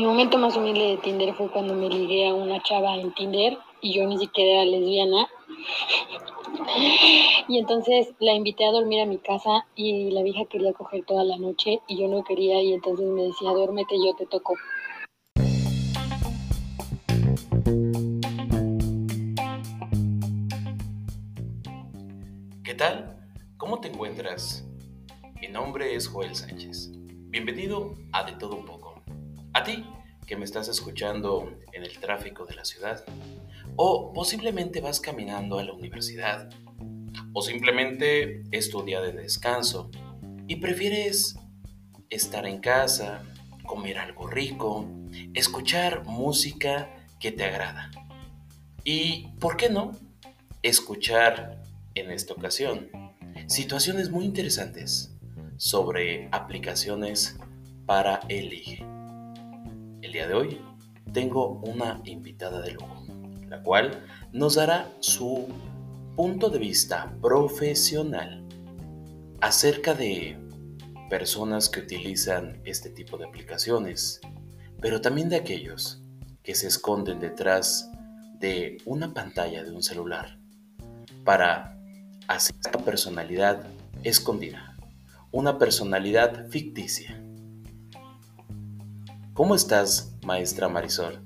[0.00, 3.58] Mi momento más humilde de Tinder fue cuando me ligué a una chava en Tinder
[3.82, 5.28] y yo ni siquiera era lesbiana.
[7.48, 11.22] Y entonces la invité a dormir a mi casa y la vieja quería coger toda
[11.22, 14.54] la noche y yo no quería y entonces me decía, duérmete, yo te toco.
[22.64, 23.18] ¿Qué tal?
[23.58, 24.66] ¿Cómo te encuentras?
[25.42, 26.90] Mi nombre es Joel Sánchez.
[27.28, 28.89] Bienvenido a De Todo Un poco.
[29.52, 29.84] A ti
[30.26, 33.04] que me estás escuchando en el tráfico de la ciudad,
[33.74, 36.48] o posiblemente vas caminando a la universidad,
[37.32, 39.90] o simplemente es tu día de descanso
[40.46, 41.36] y prefieres
[42.10, 43.24] estar en casa,
[43.66, 44.88] comer algo rico,
[45.34, 46.88] escuchar música
[47.18, 47.90] que te agrada.
[48.84, 49.92] Y, ¿por qué no?
[50.62, 51.60] Escuchar
[51.96, 52.88] en esta ocasión
[53.46, 55.12] situaciones muy interesantes
[55.56, 57.36] sobre aplicaciones
[57.84, 58.99] para el ligue.
[60.10, 60.60] El día de hoy
[61.12, 63.06] tengo una invitada de lujo,
[63.48, 65.46] la cual nos dará su
[66.16, 68.44] punto de vista profesional
[69.40, 70.36] acerca de
[71.08, 74.20] personas que utilizan este tipo de aplicaciones,
[74.80, 76.02] pero también de aquellos
[76.42, 77.88] que se esconden detrás
[78.40, 80.40] de una pantalla de un celular
[81.24, 81.78] para
[82.26, 83.62] hacer esta personalidad
[84.02, 84.74] escondida,
[85.30, 87.22] una personalidad ficticia.
[89.40, 91.18] ¿Cómo estás, maestra Marisol?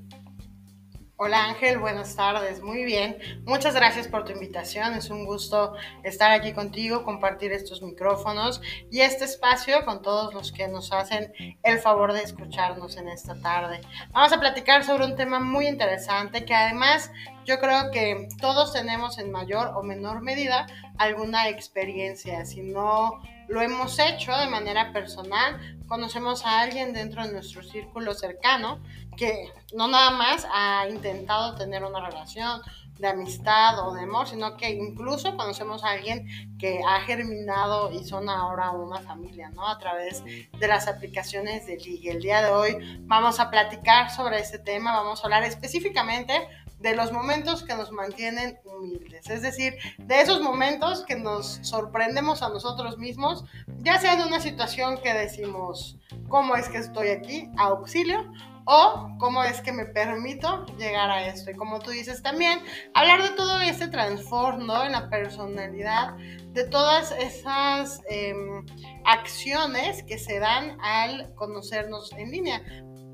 [1.16, 3.18] Hola Ángel, buenas tardes, muy bien.
[3.44, 9.00] Muchas gracias por tu invitación, es un gusto estar aquí contigo, compartir estos micrófonos y
[9.00, 11.32] este espacio con todos los que nos hacen
[11.64, 13.80] el favor de escucharnos en esta tarde.
[14.12, 17.10] Vamos a platicar sobre un tema muy interesante que además
[17.44, 20.66] yo creo que todos tenemos en mayor o menor medida
[20.98, 27.32] alguna experiencia, si no lo hemos hecho de manera personal, conocemos a alguien dentro de
[27.32, 28.80] nuestro círculo cercano
[29.16, 32.62] que no nada más ha intentado tener una relación
[32.98, 38.04] de amistad o de amor, sino que incluso conocemos a alguien que ha germinado y
[38.04, 39.66] son ahora una familia, ¿no?
[39.66, 42.12] A través de las aplicaciones de ligue.
[42.12, 46.48] El día de hoy vamos a platicar sobre este tema, vamos a hablar específicamente
[46.84, 52.42] de los momentos que nos mantienen humildes, es decir, de esos momentos que nos sorprendemos
[52.42, 53.46] a nosotros mismos,
[53.78, 57.48] ya sea en una situación que decimos, ¿cómo es que estoy aquí?
[57.56, 58.30] Auxilio,
[58.66, 61.50] o cómo es que me permito llegar a esto.
[61.50, 62.60] Y como tú dices también,
[62.92, 66.14] hablar de todo este transformo en la personalidad,
[66.52, 68.64] de todas esas em,
[69.06, 72.62] acciones que se dan al conocernos en línea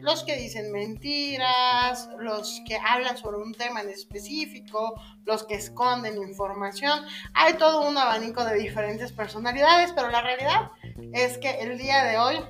[0.00, 6.16] los que dicen mentiras, los que hablan sobre un tema en específico, los que esconden
[6.16, 7.05] información.
[7.34, 10.71] Hay todo un abanico de diferentes personalidades, pero la realidad
[11.12, 12.41] es que el día de hoy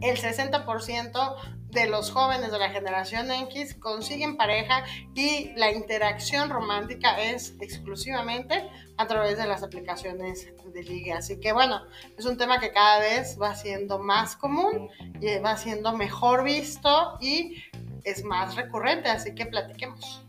[0.00, 1.36] el 60%
[1.76, 4.82] de los jóvenes de la generación X consiguen pareja
[5.14, 8.66] y la interacción romántica es exclusivamente
[8.96, 11.12] a través de las aplicaciones de ligue.
[11.12, 11.82] Así que bueno,
[12.16, 14.88] es un tema que cada vez va siendo más común
[15.20, 17.62] y va siendo mejor visto y
[18.04, 20.24] es más recurrente, así que platiquemos.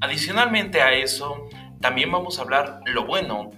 [0.00, 1.48] Adicionalmente a eso,
[1.80, 3.50] también vamos a hablar lo bueno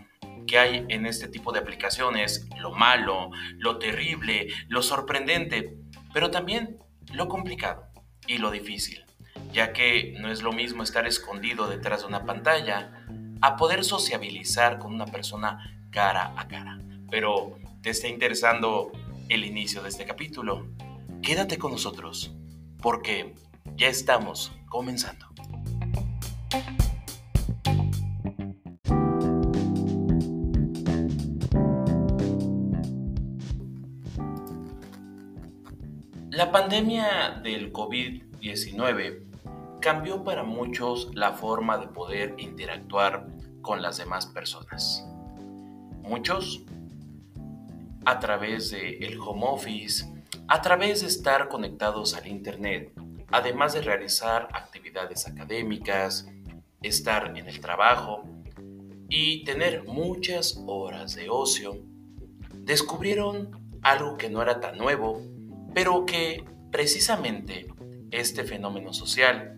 [0.46, 5.78] que hay en este tipo de aplicaciones, lo malo, lo terrible, lo sorprendente,
[6.12, 6.78] pero también
[7.12, 7.86] lo complicado
[8.26, 9.04] y lo difícil,
[9.52, 13.06] ya que no es lo mismo estar escondido detrás de una pantalla
[13.40, 16.78] a poder sociabilizar con una persona cara a cara.
[17.10, 18.92] Pero te está interesando
[19.28, 20.68] el inicio de este capítulo,
[21.22, 22.32] quédate con nosotros,
[22.82, 23.34] porque
[23.76, 25.26] ya estamos comenzando.
[36.40, 43.26] La pandemia del COVID-19 cambió para muchos la forma de poder interactuar
[43.60, 45.06] con las demás personas.
[46.00, 46.62] Muchos
[48.06, 50.10] a través del el home office,
[50.48, 52.90] a través de estar conectados al Internet,
[53.30, 56.26] además de realizar actividades académicas,
[56.80, 58.24] estar en el trabajo
[59.10, 61.76] y tener muchas horas de ocio,
[62.54, 65.20] descubrieron algo que no era tan nuevo,
[65.74, 67.66] pero que precisamente
[68.10, 69.56] este fenómeno social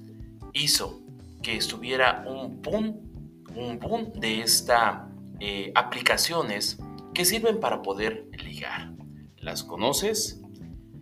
[0.52, 1.02] hizo
[1.42, 5.08] que estuviera un boom, un boom de estas
[5.40, 6.78] eh, aplicaciones
[7.14, 8.92] que sirven para poder ligar.
[9.38, 10.40] ¿Las conoces?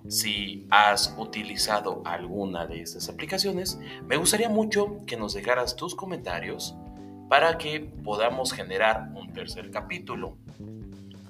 [0.09, 3.79] Si has utilizado alguna de estas aplicaciones,
[4.09, 6.75] me gustaría mucho que nos dejaras tus comentarios
[7.29, 10.37] para que podamos generar un tercer capítulo.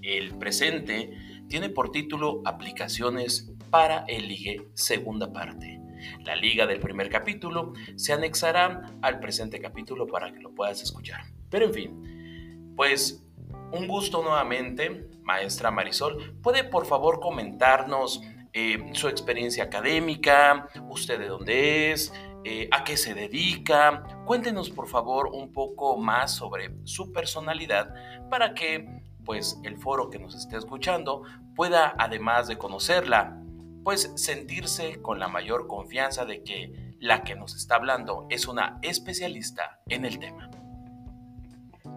[0.01, 1.13] El presente
[1.49, 5.81] tiene por título Aplicaciones para el ligue segunda parte.
[6.25, 11.21] La liga del primer capítulo se anexará al presente capítulo para que lo puedas escuchar.
[11.51, 13.25] Pero en fin, pues
[13.73, 16.35] un gusto nuevamente, maestra Marisol.
[16.43, 18.23] ¿Puede por favor comentarnos
[18.53, 22.13] eh, su experiencia académica, usted de dónde es,
[22.45, 24.03] eh, a qué se dedica?
[24.25, 27.95] Cuéntenos por favor un poco más sobre su personalidad
[28.29, 31.23] para que pues el foro que nos esté escuchando
[31.55, 33.40] pueda además de conocerla,
[33.85, 38.79] pues sentirse con la mayor confianza de que la que nos está hablando es una
[38.83, 40.51] especialista en el tema.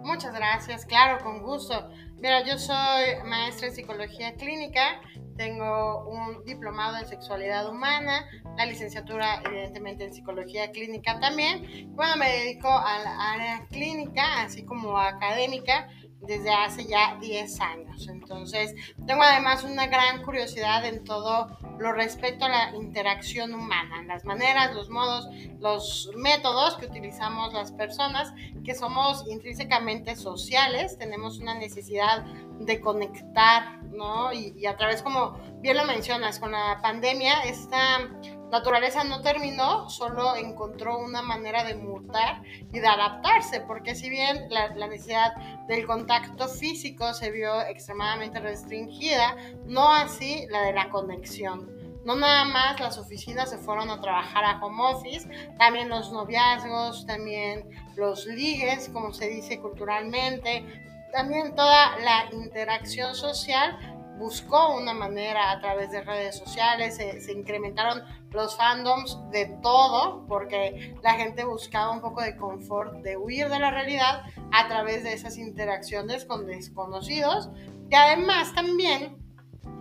[0.03, 1.89] Muchas gracias, claro, con gusto.
[2.17, 5.01] Mira, yo soy maestra en psicología clínica,
[5.37, 8.25] tengo un diplomado en sexualidad humana,
[8.57, 11.89] la licenciatura evidentemente en psicología clínica también.
[11.95, 15.89] Bueno, me dedico al área clínica, así como académica
[16.27, 18.07] desde hace ya 10 años.
[18.07, 18.73] Entonces,
[19.05, 24.73] tengo además una gran curiosidad en todo lo respecto a la interacción humana, las maneras,
[24.73, 25.27] los modos,
[25.59, 28.33] los métodos que utilizamos las personas,
[28.63, 32.23] que somos intrínsecamente sociales, tenemos una necesidad
[32.59, 34.31] de conectar, ¿no?
[34.31, 38.09] Y, y a través, como bien lo mencionas, con la pandemia, esta
[38.53, 44.47] naturaleza no terminó, solo encontró una manera de mutar y de adaptarse, porque si bien
[44.51, 45.33] la, necesidad
[45.67, 49.35] del contacto físico se vio extremadamente restringida,
[49.65, 51.67] no así la de la conexión.
[52.05, 55.27] No nada más las oficinas se fueron a trabajar a home office,
[55.57, 60.63] también los noviazgos, también los ligues, como se dice culturalmente,
[61.11, 63.79] también toda la interacción social
[64.17, 68.03] buscó una manera a través de redes sociales, se, incrementaron
[68.33, 73.59] los fandoms de todo, porque la gente buscaba un poco de confort, de huir de
[73.59, 77.49] la realidad a través de esas interacciones con desconocidos,
[77.89, 79.23] que además también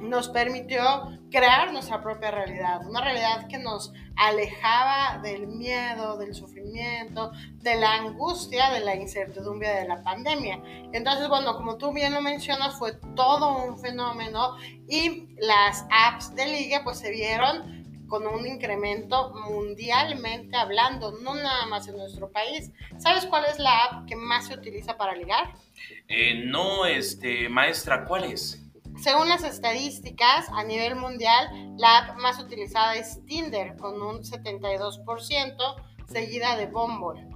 [0.00, 0.82] nos permitió
[1.31, 7.32] crear nuestra propia realidad, una realidad que nos alejaba del miedo, del sufrimiento,
[7.62, 10.60] de la angustia, de la incertidumbre de la pandemia.
[10.93, 14.56] Entonces, bueno, como tú bien lo mencionas, fue todo un fenómeno
[14.88, 17.81] y las apps de ligue pues se vieron
[18.12, 22.70] con un incremento mundialmente hablando, no nada más en nuestro país.
[22.98, 25.54] ¿Sabes cuál es la app que más se utiliza para ligar?
[26.08, 28.62] Eh, no, este, maestra, ¿cuál es?
[29.02, 31.48] Según las estadísticas a nivel mundial,
[31.78, 35.56] la app más utilizada es Tinder con un 72%,
[36.04, 37.26] seguida de Bumble.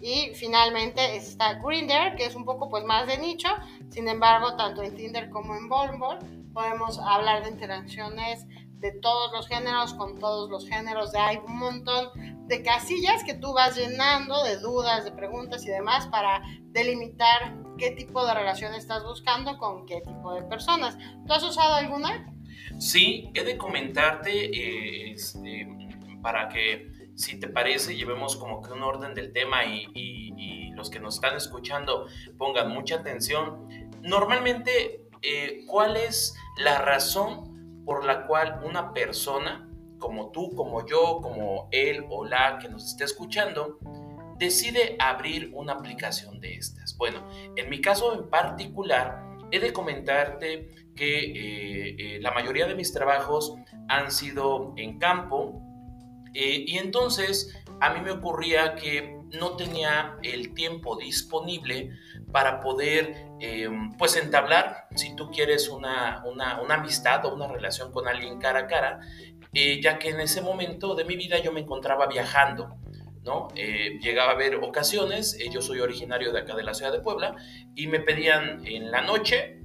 [0.00, 3.48] Y finalmente está Grindr, que es un poco pues más de nicho.
[3.90, 8.46] Sin embargo, tanto en Tinder como en Bumble podemos hablar de interacciones
[8.82, 12.10] de todos los géneros, con todos los géneros, hay un montón
[12.48, 16.42] de casillas que tú vas llenando de dudas, de preguntas y demás para
[16.72, 20.98] delimitar qué tipo de relación estás buscando con qué tipo de personas.
[21.26, 22.26] ¿Tú has usado alguna?
[22.78, 25.68] Sí, he de comentarte eh, este,
[26.20, 30.90] para que, si te parece, llevemos como que un orden del tema y, y, los
[30.90, 32.08] que nos están escuchando
[32.38, 33.68] pongan mucha atención.
[34.00, 37.51] Normalmente, eh, ¿cuál es la razón
[37.84, 39.68] por la cual una persona,
[39.98, 43.78] como tú, como yo, como él o la que nos esté escuchando,
[44.38, 46.96] decide abrir una aplicación de estas.
[46.96, 47.26] Bueno,
[47.56, 52.92] en mi caso en particular, he de comentarte que eh, eh, la mayoría de mis
[52.92, 53.54] trabajos
[53.88, 55.62] han sido en campo
[56.34, 61.90] eh, y entonces a mí me ocurría que no tenía el tiempo disponible
[62.32, 68.08] para poder em, pues entablar, si tú quieres, una, una, amistad o una relación con
[68.08, 69.00] alguien cara a cara,
[69.52, 72.76] eh, ya que en ese momento de mi vida yo me encontraba viajando.
[73.22, 73.48] ¿no?
[73.54, 77.00] Eh, llegaba a haber ocasiones, eh, yo soy originario de acá de la ciudad de
[77.00, 77.36] Puebla,
[77.76, 79.61] y me pedían en la noche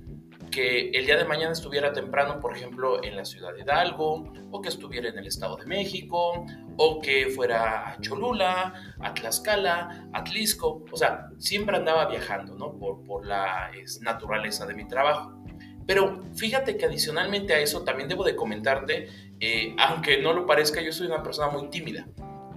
[0.52, 4.62] que el día de mañana estuviera temprano, por ejemplo, en la ciudad de Hidalgo, o
[4.62, 6.46] que estuviera en el Estado de México,
[6.78, 12.78] o que fuera a Cholula, a Tlaxcala, a Tlisco, o sea, siempre andaba viajando, ¿no?
[12.78, 15.38] Por, por la naturaleza de mi trabajo.
[15.86, 19.08] Pero fíjate que adicionalmente a eso también debo de comentarte,
[19.40, 22.08] eh, aunque no lo parezca, yo soy una persona muy tímida.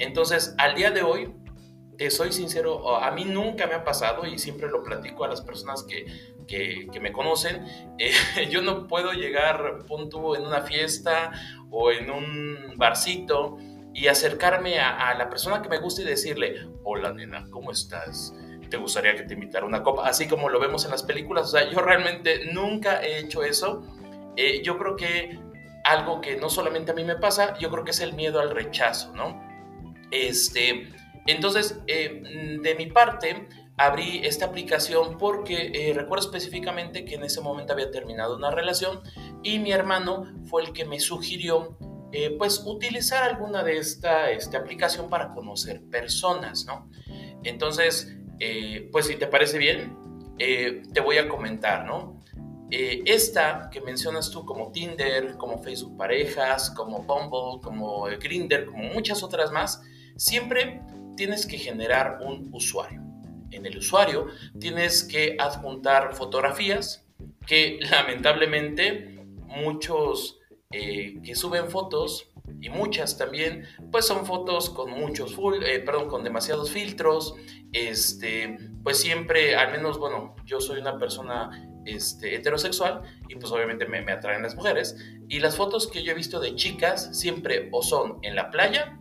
[0.00, 1.32] Entonces, al día de hoy,
[1.96, 5.42] te soy sincero, a mí nunca me ha pasado y siempre lo platico a las
[5.42, 6.06] personas que,
[6.50, 7.64] que, me conocen,
[7.98, 8.12] eh,
[8.50, 11.32] yo no puedo llegar punto en una fiesta
[11.70, 13.56] o en un barcito
[13.94, 18.34] y acercarme a, la persona que me gusta y decirle, hola nena, ¿cómo estás?
[18.68, 20.06] ¿Te gustaría que te invitara una copa?
[20.06, 23.82] Así como lo vemos en las películas, o sea, yo realmente nunca he hecho eso.
[24.36, 25.38] Eh, yo creo que
[25.84, 28.50] algo que no solamente a mí me pasa, yo creo que es el miedo al
[28.50, 29.42] rechazo, ¿no?
[30.12, 30.88] Este,
[31.26, 33.48] entonces, eh, de mi parte,
[33.80, 39.00] abrí esta aplicación porque eh, recuerdo específicamente que en ese momento había terminado una relación
[39.42, 41.78] y mi hermano fue el que me sugirió
[42.12, 46.90] eh, pues utilizar alguna de esta, esta aplicación para conocer personas, ¿no?
[47.44, 49.96] Entonces, eh, pues si te parece bien,
[50.38, 52.18] eh, te voy a comentar, ¿no?
[52.72, 59.24] esta que mencionas tú como Tinder, como Facebook Parejas, como Bumble, como Grinder, como muchas
[59.24, 59.82] otras más,
[60.16, 60.80] siempre
[61.16, 63.09] tienes que generar un usuario.
[63.50, 64.28] En el usuario
[64.58, 67.04] tienes que adjuntar fotografías
[67.46, 70.38] que lamentablemente muchos
[70.70, 72.30] eh, que suben fotos
[72.60, 77.34] y muchas también, pues son fotos con muchos full, eh, perdón, con demasiados filtros,
[77.72, 83.86] este, pues siempre, al menos, bueno, yo soy una persona este, heterosexual y pues obviamente
[83.86, 84.96] me, me atraen las mujeres
[85.28, 88.98] y las fotos que yo he visto de chicas siempre o son en la playa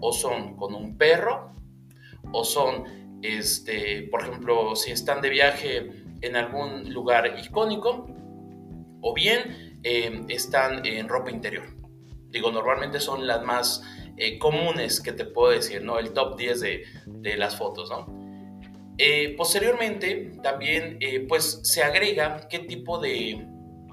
[0.00, 1.52] o son con un perro
[2.32, 8.06] o son, este, por ejemplo, si están de viaje en algún lugar icónico
[9.00, 11.64] o bien Em, están en ropa interior.
[12.30, 13.82] Digo, normalmente son las más
[14.16, 15.98] eh, comunes que te puedo decir, ¿no?
[15.98, 18.06] El top 10 de, de las fotos, ¿no?
[18.96, 23.44] Eh, posteriormente, también, eh, pues, se agrega qué tipo de,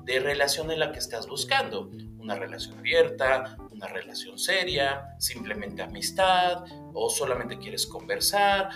[0.04, 1.90] de relación es la que estás buscando.
[2.20, 8.70] Una relación abierta, una relación seria, simplemente amistad, o solamente quieres conversar,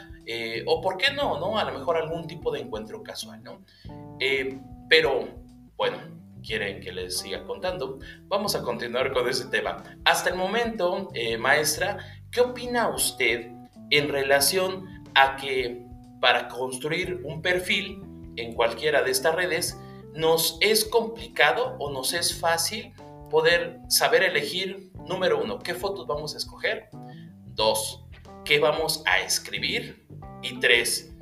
[0.65, 1.57] o por qué no, ¿no?
[1.57, 3.63] A lo mejor algún tipo de encuentro casual, ¿no?
[4.89, 5.27] pero,
[5.75, 5.97] bueno,
[6.43, 9.83] quieren que les siga contando, vamos a continuar con ese tema.
[10.05, 11.97] Hasta el momento, eh, maestra,
[12.29, 13.51] ¿qué opina usted
[13.89, 15.85] en relación a que
[16.21, 18.01] para construir un perfil
[18.35, 19.77] en cualquiera de estas redes
[20.13, 22.93] nos es complicado o nos es fácil
[23.29, 26.89] poder saber elegir, número uno, qué fotos vamos a escoger,
[27.47, 28.02] dos,
[28.45, 30.05] qué vamos a escribir
[30.41, 31.13] y tres,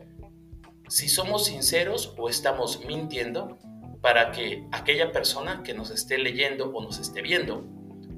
[0.88, 3.58] si somos sinceros o estamos mintiendo
[4.01, 7.66] para que aquella persona que nos esté leyendo o nos esté viendo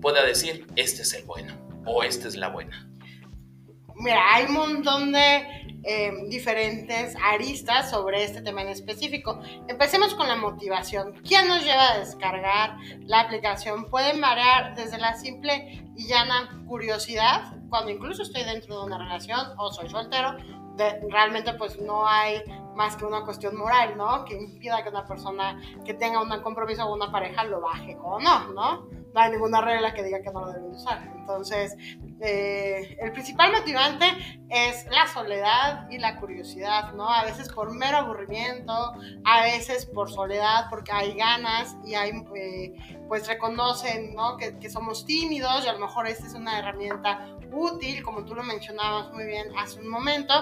[0.02, 1.54] pueda decir, este es el bueno
[1.86, 2.90] o esta es la buena.
[3.96, 5.46] Mira, hay un montón de
[5.84, 9.40] eh, diferentes aristas sobre este tema en específico.
[9.68, 11.14] Empecemos con la motivación.
[11.28, 13.90] ¿Quién nos lleva a descargar la aplicación?
[13.90, 19.48] Pueden variar desde la simple y llana curiosidad, cuando incluso estoy dentro de una relación
[19.58, 20.38] o soy soltero,
[21.10, 22.44] realmente pues no hay
[22.76, 24.26] más que una cuestión moral, ¿no?
[24.26, 28.20] Que impida que una persona que tenga un compromiso con una pareja lo baje o
[28.20, 28.88] no, ¿no?
[29.14, 31.04] No hay ninguna regla que diga que no lo deben usar.
[31.16, 31.78] Entonces,
[32.20, 34.06] eh, el principal motivante
[34.50, 37.10] es la soledad y la curiosidad, ¿no?
[37.10, 38.74] A veces por mero aburrimiento,
[39.26, 44.38] a veces por soledad, porque hay ganas y hay, eh, pues reconocen, ¿no?
[44.38, 48.44] Que, somos tímidos y a lo mejor esta es una herramienta útil, como tú lo
[48.44, 50.34] mencionabas muy bien hace un momento,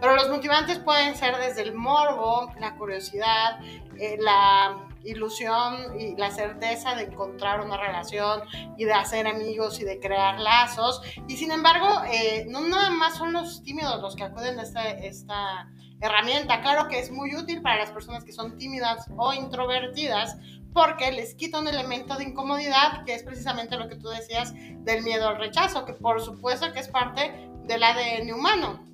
[0.00, 3.60] pero los motivantes pueden ser desde el morbo, la curiosidad,
[3.96, 8.42] eh, la ilusión y la certeza de encontrar una relación
[8.76, 11.02] y de hacer amigos y de crear lazos.
[11.26, 14.88] Y sin embargo, eh, no nada más son los tímidos los que acuden a esta,
[14.88, 15.68] esta
[16.00, 16.60] herramienta.
[16.60, 20.36] Claro que es muy útil para las personas que son tímidas o introvertidas,
[20.72, 25.02] porque les quita un elemento de incomodidad, que es precisamente lo que tú decías del
[25.02, 28.87] miedo al rechazo, que por supuesto que es parte del ADN humano.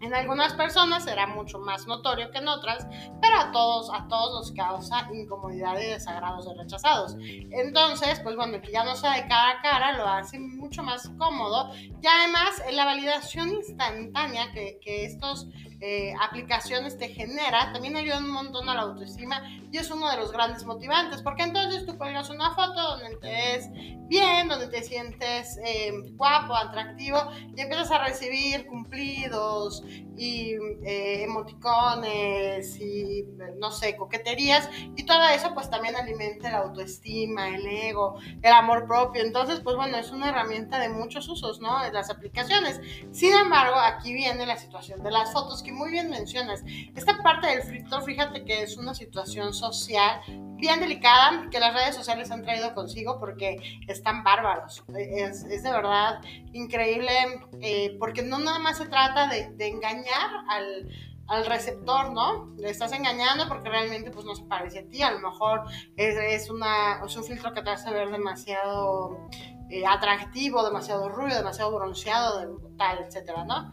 [0.00, 2.86] En algunas personas será mucho más notorio que en otras,
[3.20, 7.16] pero a todos, a todos nos causa incomodidad y desagrados de rechazados.
[7.20, 11.08] Entonces, pues bueno, que ya no sea de cara a cara lo hace mucho más
[11.18, 15.48] cómodo y además la validación instantánea que, que estos
[15.82, 20.18] eh, aplicaciones te genera, también ayuda un montón a la autoestima y es uno de
[20.18, 23.70] los grandes motivantes, porque entonces tú cuelgas una foto donde te ves
[24.06, 27.18] bien, donde te sientes eh, guapo, atractivo
[27.56, 29.82] y empiezas a recibir cumplidos
[30.16, 33.24] y eh, emoticones y
[33.56, 38.86] no sé, coqueterías y todo eso pues también alimenta la autoestima, el ego, el amor
[38.86, 39.22] propio.
[39.22, 41.82] Entonces pues bueno, es una herramienta de muchos usos, ¿no?
[41.82, 42.80] De las aplicaciones.
[43.12, 46.62] Sin embargo, aquí viene la situación de las fotos que muy bien mencionas.
[46.94, 50.20] Esta parte del frito, fíjate que es una situación social
[50.60, 54.84] bien delicada que las redes sociales han traído consigo porque están bárbaros.
[54.96, 56.20] Es, es de verdad
[56.52, 57.10] increíble
[57.60, 60.88] eh, porque no nada más se trata de, de engañar al,
[61.26, 62.54] al, receptor, ¿no?
[62.56, 65.02] Le estás engañando porque realmente pues no se parece a ti.
[65.02, 65.62] A lo mejor
[65.96, 69.28] es, es, una, es un filtro que te hace ver demasiado
[69.70, 73.72] eh, atractivo, demasiado rubio, demasiado bronceado, tal, etcétera, ¿no?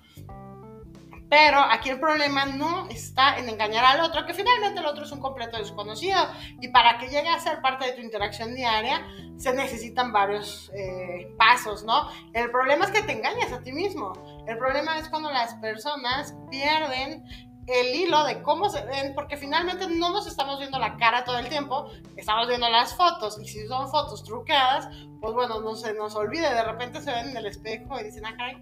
[1.29, 5.11] Pero aquí el problema no está en engañar al otro, que finalmente el otro es
[5.11, 6.19] un completo desconocido.
[6.61, 9.05] Y para que llegue a ser parte de tu interacción diaria,
[9.37, 12.09] se necesitan varios eh, pasos, ¿no?
[12.33, 14.13] El problema es que te engañas a ti mismo.
[14.47, 17.23] El problema es cuando las personas pierden
[17.67, 21.37] el hilo de cómo se ven, porque finalmente no nos estamos viendo la cara todo
[21.37, 24.87] el tiempo, estamos viendo las fotos, y si son fotos truqueadas,
[25.19, 28.25] pues bueno, no se nos olvide, de repente se ven en el espejo y dicen,
[28.25, 28.57] ah, caray,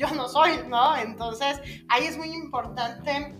[0.00, 0.96] yo no soy, ¿no?
[0.96, 3.36] Entonces, ahí es muy importante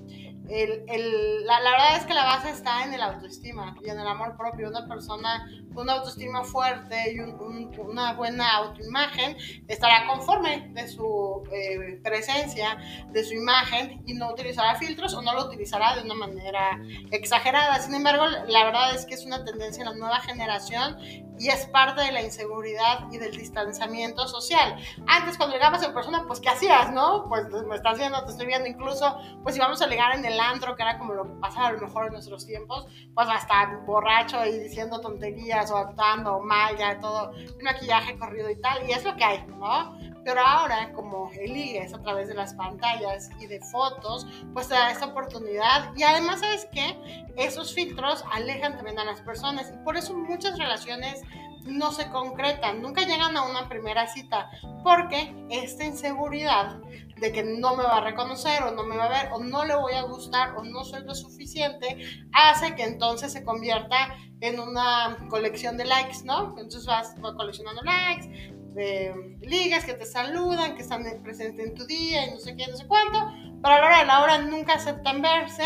[0.51, 4.07] el, el, la, verdad es que la base está en el autoestima y en el
[4.07, 4.69] amor propio.
[4.69, 9.37] Una persona una autoestima fuerte y un, un, una buena autoimagen
[9.69, 12.79] estará conforme de su eh, presencia,
[13.11, 17.79] de su imagen y no utilizará filtros o no lo utilizará de una manera exagerada.
[17.81, 20.99] Sin embargo, la verdad es que es una tendencia en la nueva generación
[21.41, 24.77] y es parte de la inseguridad y del distanciamiento social.
[25.07, 27.27] Antes cuando llegabas en persona, pues ¿qué hacías, no?
[27.31, 30.39] Pues me estás viendo, te estoy viendo, incluso pues si vamos a llegar en el
[30.39, 33.81] antro, que era como lo que pasaba a lo mejor en nuestros tiempos, pues hasta
[33.87, 39.05] borracho y diciendo tonterías o actuando mal, todo el maquillaje corrido y tal, y es
[39.05, 39.99] lo que hay, ¿no?
[40.25, 44.69] Pero ahora, como el ligue es a través de las pantallas y de fotos, pues
[44.69, 45.95] te da esta oportunidad.
[45.97, 47.27] Y además, ¿sabes qué?
[47.37, 49.73] Esos filtros alejan también a las personas.
[49.75, 51.23] Y por eso muchas relaciones
[51.65, 54.51] no se concretan, nunca llegan a una primera cita,
[54.83, 56.81] porque esta inseguridad
[57.17, 59.65] de que no me va a reconocer o no me va a ver o no
[59.65, 61.99] le voy a gustar o no soy lo suficiente,
[62.33, 66.55] hace que entonces se convierta en una colección de likes, ¿no?
[66.59, 72.27] Entonces vas coleccionando likes, de ligas que te saludan, que están presentes en tu día
[72.27, 73.33] y no sé qué, no sé cuánto,
[73.63, 75.65] pero a la hora de la hora nunca aceptan verse.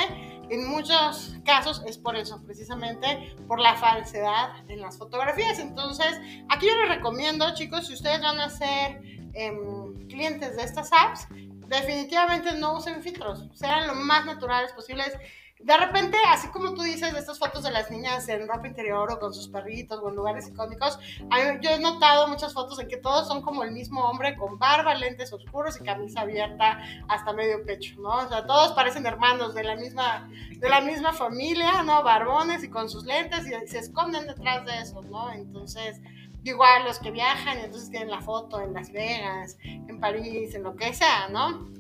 [0.51, 5.59] En muchos casos es por eso, precisamente por la falsedad en las fotografías.
[5.59, 9.01] Entonces, aquí yo les recomiendo, chicos, si ustedes van a ser
[9.33, 11.27] em, clientes de estas apps,
[11.69, 15.17] definitivamente no usen filtros, sean lo más naturales posibles
[15.61, 19.19] de repente, así como tú dices estas fotos de las niñas en ropa interior o
[19.19, 20.99] con sus perritos o en lugares icónicos,
[21.63, 24.95] yo he notado muchas fotos en que todos son como el mismo hombre con barba,
[24.95, 28.11] lentes oscuros y camisa abierta hasta medio pecho, ¿no?
[28.11, 32.03] O sea, todos parecen hermanos de la misma, de la misma familia, ¿no?
[32.03, 35.33] Barbones y con sus lentes y se esconden detrás de eso, ¿no?
[35.33, 36.01] Entonces,
[36.43, 40.65] igual los que viajan y entonces tienen la foto en Las Vegas, en París, en
[40.65, 41.71] lo que sea, ¿no?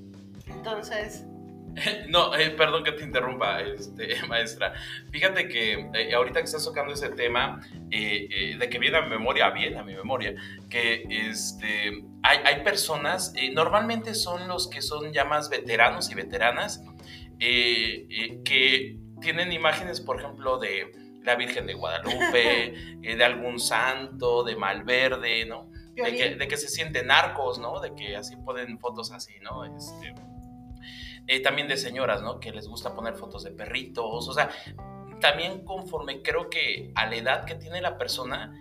[0.47, 1.27] Entonces,
[2.09, 4.75] No, eh, perdón que te interrumpa, este, maestra.
[5.11, 7.61] Fíjate que eh, ahorita que estás tocando ese tema,
[7.91, 10.35] eh, de que viene a mi memoria, bien a mi memoria,
[10.69, 16.83] que este, hay, hay personas, normalmente son los que son ya más veteranos y veteranas,
[17.39, 20.93] que tienen imágenes, por ejemplo, de
[21.25, 25.71] la Virgen de Guadalupe, de algún santo, de Malverde, ¿no?
[25.95, 27.81] De que, de que, se sienten narcos, ¿no?
[27.81, 29.65] De que así ponen fotos así, ¿no?
[29.65, 30.13] Este,
[31.27, 32.41] eh, también de señoras, ¿no?
[32.41, 34.51] Que les gusta poner fotos de perritos, o sea,
[35.21, 38.53] también conforme creo que a la edad que tiene la persona,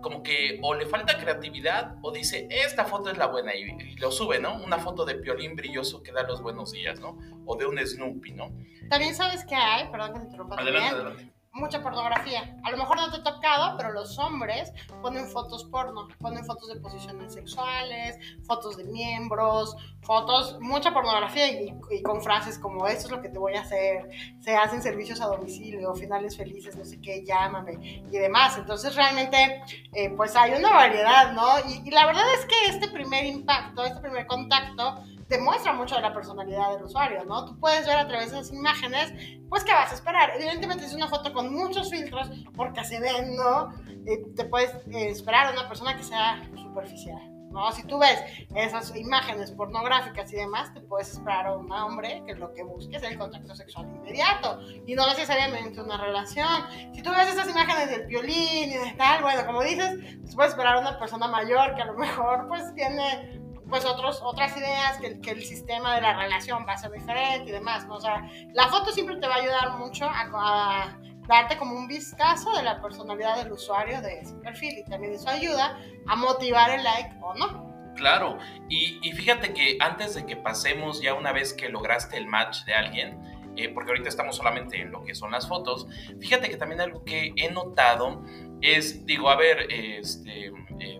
[0.00, 4.10] como que o le falta creatividad o dice, esta foto es la buena y, lo
[4.10, 4.54] sube, ¿no?
[4.62, 7.18] Una foto de piolín brilloso que da los buenos días, ¿no?
[7.46, 8.52] O de un Snoopy, ¿no?
[8.88, 10.56] También sabes que hay, perdón que te interrumpa.
[10.60, 12.56] Adelante, adelante mucha pornografía.
[12.64, 16.68] A lo mejor no te ha tocado, pero los hombres ponen fotos porno, ponen fotos
[16.68, 23.10] de posiciones sexuales, fotos de miembros, fotos, mucha pornografía y, con frases como esto es
[23.10, 24.08] lo que te voy a hacer,
[24.40, 28.56] se hacen servicios a domicilio, finales felices, no sé qué, llámame y demás.
[28.56, 29.62] Entonces realmente
[29.92, 31.46] eh, pues hay una variedad, ¿no?
[31.68, 36.02] Y, y la verdad es que este primer impacto, este primer contacto, demuestra mucho de
[36.02, 37.46] la personalidad del usuario, ¿no?
[37.46, 39.12] Tú puedes ver a través de esas imágenes,
[39.48, 40.32] pues, ¿qué vas a esperar?
[40.36, 43.72] Evidentemente es una foto con muchos filtros, porque se ven, ¿no?
[44.06, 47.32] Eh, te puedes eh, esperar a una persona que sea superficial.
[47.50, 47.70] ¿no?
[47.72, 48.18] Si tú ves
[48.54, 52.96] esas imágenes pornográficas y demás, te puedes esperar a un hombre que lo que busque
[52.96, 56.48] es el contacto sexual inmediato y no necesariamente una relación.
[56.94, 60.52] Si tú ves esas imágenes del violín y de tal, bueno, como dices, pues puedes
[60.52, 63.41] esperar a una persona mayor que a lo mejor pues tiene
[63.72, 67.48] pues otros, otras ideas, que, que, el sistema de la relación va a ser diferente
[67.48, 67.86] y demás.
[67.88, 72.54] O sea, la foto siempre te va a ayudar mucho a, darte como un vistazo
[72.54, 76.84] de la personalidad del usuario de ese perfil y también eso ayuda a motivar el
[76.84, 77.94] like o no.
[77.96, 78.36] Claro,
[78.68, 82.64] y, y fíjate que antes de que pasemos ya una vez que lograste el match
[82.64, 83.18] de alguien,
[83.56, 85.86] eh, porque ahorita estamos solamente en lo que son las fotos,
[86.20, 88.22] fíjate que también algo que he notado
[88.60, 90.52] es, digo, a ver, este...
[90.78, 90.91] Eh,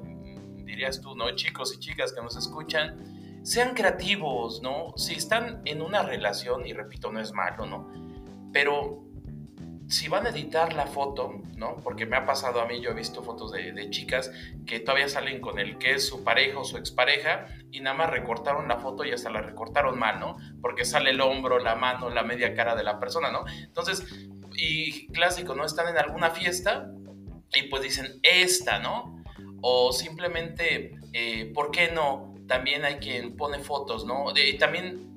[0.72, 1.30] dirías tú, ¿no?
[1.36, 4.94] Chicos y chicas que nos escuchan, sean creativos, ¿no?
[4.96, 7.88] Si están en una relación, y repito, no es malo, ¿no?
[8.52, 9.04] Pero
[9.88, 11.76] si van a editar la foto, ¿no?
[11.84, 14.32] Porque me ha pasado a mí, yo he visto fotos de, chicas
[14.66, 18.10] que todavía salen con el que es su pareja o su expareja y nada más
[18.10, 20.36] recortaron la foto y hasta la recortaron mal, ¿no?
[20.62, 23.44] Porque sale el hombro, la mano, la media cara de la persona, ¿no?
[23.64, 24.02] Entonces,
[24.54, 25.66] y clásico, ¿no?
[25.66, 26.90] Están en alguna fiesta
[27.52, 29.21] y pues dicen esta, ¿no?
[29.62, 32.32] O simplemente, eh, ¿por qué no?
[32.46, 34.26] también hay quien pone fotos, ¿no?
[34.58, 35.16] También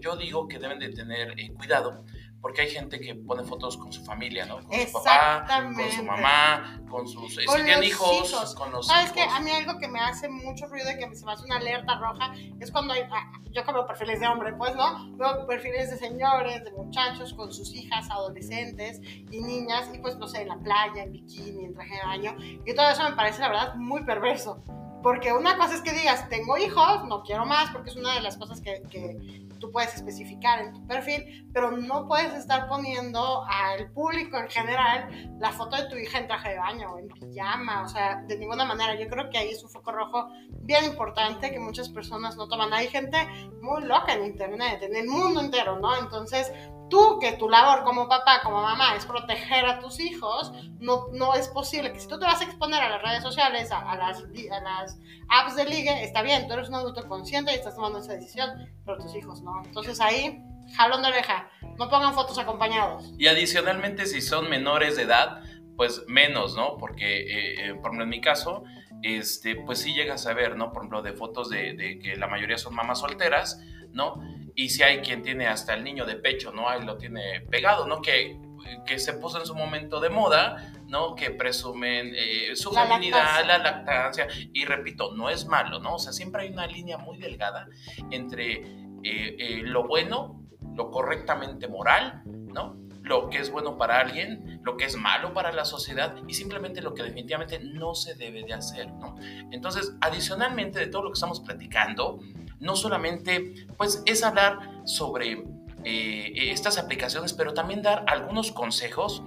[0.00, 2.04] yo digo que deben de tener eh, cuidado
[2.44, 4.56] porque hay gente que pone fotos con su familia, ¿no?
[4.56, 9.22] Con su papá, con su mamá, con sus con si hijos, con los ¿Sabes que
[9.22, 11.98] A mí algo que me hace mucho ruido y que se me hace una alerta
[11.98, 15.16] roja es cuando hay, ah, yo como perfiles de hombre, pues, ¿no?
[15.16, 20.28] Veo perfiles de señores, de muchachos con sus hijas, adolescentes y niñas, y pues, no
[20.28, 23.40] sé, en la playa, en bikini, en traje de baño, y todo eso me parece,
[23.40, 24.62] la verdad, muy perverso.
[25.02, 28.20] Porque una cosa es que digas, tengo hijos, no quiero más, porque es una de
[28.20, 33.44] las cosas que, que tú puedes especificar en tu perfil, pero no puedes estar poniendo
[33.46, 35.08] al público en general
[35.40, 38.38] la foto de tu hija en traje de baño o en pijama, o sea, de
[38.38, 38.94] ninguna manera.
[39.00, 40.28] Yo creo que ahí es un foco rojo
[40.60, 42.74] bien importante que muchas personas no toman.
[42.74, 43.16] Hay gente
[43.62, 45.96] muy loca en Internet, en el mundo entero, ¿no?
[45.96, 46.52] Entonces,
[46.88, 51.34] tú, que tu labor como papá, como mamá, es proteger a tus hijos, no, no
[51.34, 54.22] es posible que si tú te vas a exponer a las redes sociales, a, las,
[54.22, 57.98] a las apps de ligue, está bien, tú eres un adulto consciente y estás tomando
[57.98, 58.50] esa decisión,
[58.84, 59.62] pero tus hijos no.
[59.64, 60.42] Entonces ahí,
[60.76, 63.12] jalón de oreja, no pongan fotos acompañados.
[63.18, 65.42] Y adicionalmente, si son menores de edad,
[65.76, 66.76] pues menos, ¿no?
[66.76, 68.64] Porque, eh, eh, por ejemplo, en mi caso,
[69.02, 70.72] este, pues sí llegas a ver, ¿no?
[70.72, 73.60] Por ejemplo, de fotos de, de que la mayoría son mamás solteras,
[73.94, 74.20] ¿no?
[74.54, 76.68] y si hay quien tiene hasta el niño de pecho, ¿no?
[76.68, 78.00] Ahí lo tiene pegado, ¿no?
[78.00, 78.38] Que,
[78.86, 81.14] que se puso en su momento de moda, ¿no?
[81.14, 84.28] Que presumen eh, su feminidad, la lactancia.
[84.52, 85.96] Y repito, no es malo, ¿no?
[85.96, 87.68] O sea, siempre hay una línea muy delgada
[88.10, 90.40] entre eh, eh, lo bueno,
[90.74, 92.76] lo correctamente moral, ¿no?
[93.02, 96.80] Lo que es bueno para alguien, lo que es malo para la sociedad y simplemente
[96.80, 99.16] lo que definitivamente no se debe de hacer, ¿no?
[99.50, 102.20] Entonces, adicionalmente de todo lo que estamos platicando,
[102.60, 105.44] no solamente pues es hablar sobre
[105.84, 109.22] eh, estas aplicaciones, pero también dar algunos consejos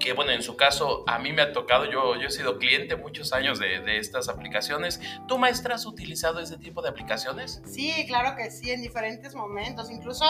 [0.00, 2.96] que bueno, en su caso a mí me ha tocado, yo, yo he sido cliente
[2.96, 5.00] muchos años de, de, estas aplicaciones.
[5.28, 7.62] ¿Tu maestra has utilizado ese tipo de aplicaciones?
[7.64, 9.90] Sí, claro que sí, en diferentes momentos.
[9.90, 10.24] Incluso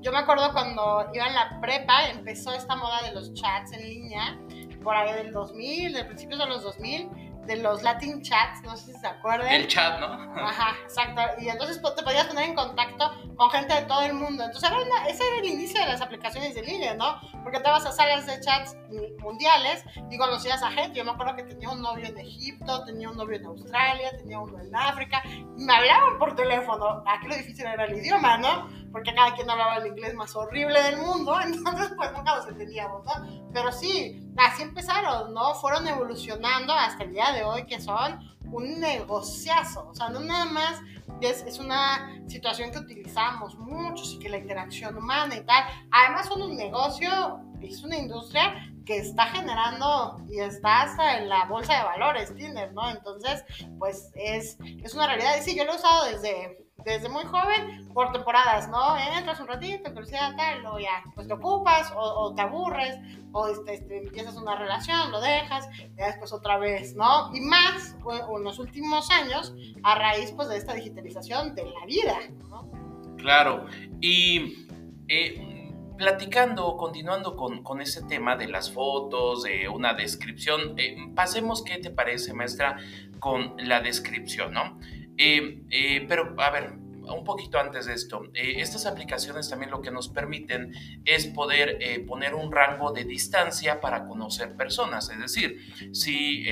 [0.00, 3.88] yo me acuerdo cuando iba en la prepa, empezó esta moda de los chats en
[3.88, 4.38] línea,
[4.82, 8.92] por ahí del 2000, de principios de los 2000 de los Latin chats, no sé
[8.92, 9.48] si se acuerdan.
[9.48, 10.06] El chat, ¿no?
[10.06, 11.22] Ajá, exacto.
[11.40, 14.44] Y entonces pues, te podías poner en contacto con gente de todo el mundo.
[14.44, 17.18] Entonces era ese era el inicio de las aplicaciones de línea, ¿no?
[17.42, 18.76] Porque te vas a salas de chats
[19.20, 20.98] mundiales y conocías a gente.
[20.98, 24.38] Yo me acuerdo que tenía un novio en Egipto, tenía un novio en Australia, tenía
[24.38, 25.22] uno en África.
[25.24, 27.02] Y me hablaban por teléfono.
[27.06, 28.68] Aquí lo difícil era el idioma, ¿no?
[28.98, 31.40] Porque cada quien hablaba el inglés más horrible del mundo.
[31.44, 33.12] Entonces pues nunca los entendíamos, ¿no?
[33.52, 35.54] Pero sí, así empezaron, ¿no?
[35.54, 38.18] Fueron evolucionando hasta el día de hoy que son
[38.50, 39.88] un negociazo.
[39.88, 40.80] O sea, no nada más
[41.20, 45.62] es, es, una situación que utilizamos muchos y que la interacción humana y tal.
[45.92, 51.44] Además son un negocio, es una industria que está generando y está hasta en la
[51.44, 52.90] bolsa de valores, Tinder, ¿no?
[52.90, 53.44] Entonces,
[53.78, 55.36] pues es, es una realidad.
[55.38, 58.96] Y sí, yo lo he usado desde desde muy joven por temporadas, ¿no?
[59.16, 62.96] Entras un ratito, curiosidad, tal, luego ya, pues te ocupas o, te aburres
[63.32, 67.34] o este, este, empiezas una relación, lo dejas, y después otra vez, ¿no?
[67.34, 67.96] Y más
[68.36, 72.16] en los últimos años a raíz, pues, de esta digitalización de la vida,
[72.48, 72.68] ¿no?
[73.16, 73.66] Claro,
[74.00, 74.66] y
[75.08, 81.62] eh, platicando, continuando con, con ese tema de las fotos, de una descripción, eh, pasemos,
[81.62, 82.76] ¿qué te parece, maestra,
[83.18, 84.78] con la descripción, ¿no?
[85.18, 89.80] Eh, eh, pero, a ver, un poquito antes de esto, eh, estas aplicaciones también lo
[89.80, 90.72] que nos permiten
[91.04, 95.10] es poder poner un rango de distancia para conocer personas.
[95.10, 95.58] Es decir,
[95.92, 96.44] si,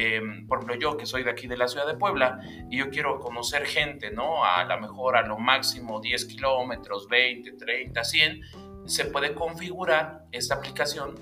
[0.48, 3.20] por ejemplo, yo que soy de aquí de la ciudad de Puebla y yo quiero
[3.20, 4.44] conocer gente, ¿no?
[4.44, 8.40] A lo mejor a lo máximo 10 kilómetros, 20, 30, 100,
[8.86, 11.16] se puede configurar esta aplicación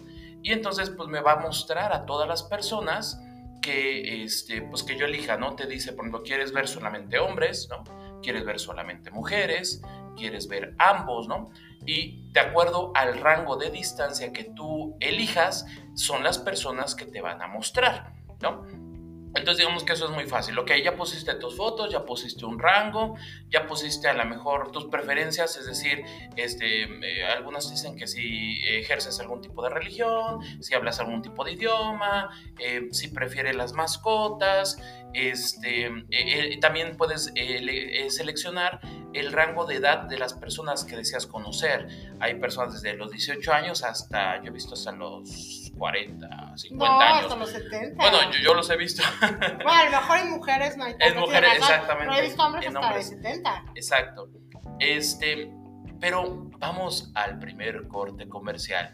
[0.45, 3.19] y entonces pues me va a mostrar a todas las personas
[3.65, 5.57] que, este, pues que yo elija, ¿no?
[5.57, 7.83] Te dice, por ejemplo, ¿quieres ver solamente hombres, ¿no?
[8.23, 9.81] ¿Quieres ver solamente mujeres?
[10.17, 11.49] ¿Quieres ver ambos, ¿no?
[11.87, 17.23] Y de acuerdo al rango de distancia que tú elijas, son las personas que te
[17.23, 18.67] van a mostrar, ¿no?
[19.45, 20.59] Entonces digamos que eso es muy fácil.
[20.59, 23.15] Ok, ya pusiste tus fotos, ya pusiste un rango,
[23.51, 26.03] ya pusiste a lo mejor tus preferencias, es decir,
[26.35, 31.45] este, eh, algunas dicen que si ejerces algún tipo de religión, si hablas algún tipo
[31.45, 34.79] de idioma, eh, si prefieres las mascotas,
[35.15, 37.33] este, eh, también puedes
[38.09, 38.81] seleccionar
[39.15, 41.89] el rango de edad de las personas que deseas conocer.
[42.21, 47.23] Hay personas desde los 18 años hasta, yo he visto hasta los 40, 50 años.
[47.23, 47.97] hasta los 70.
[47.97, 49.03] Bueno, yo, los he visto.
[49.21, 52.11] bueno, a lo mejor en mujeres no hay En mujeres, exactamente.
[52.11, 53.65] Pero he visto hombres hasta de 70.
[53.77, 54.29] Exacto.
[54.81, 55.51] Este,
[56.01, 58.91] pero vamos al primer corte comercial.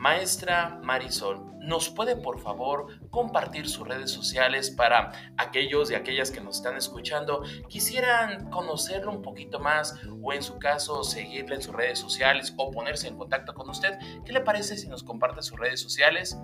[0.00, 6.40] Maestra Marisol, ¿nos puede por favor compartir sus redes sociales para aquellos y aquellas que
[6.40, 11.74] nos están escuchando quisieran conocerlo un poquito más o en su caso seguirle en sus
[11.74, 13.98] redes sociales o ponerse en contacto con usted?
[14.24, 16.34] ¿Qué le parece si nos comparte sus redes sociales,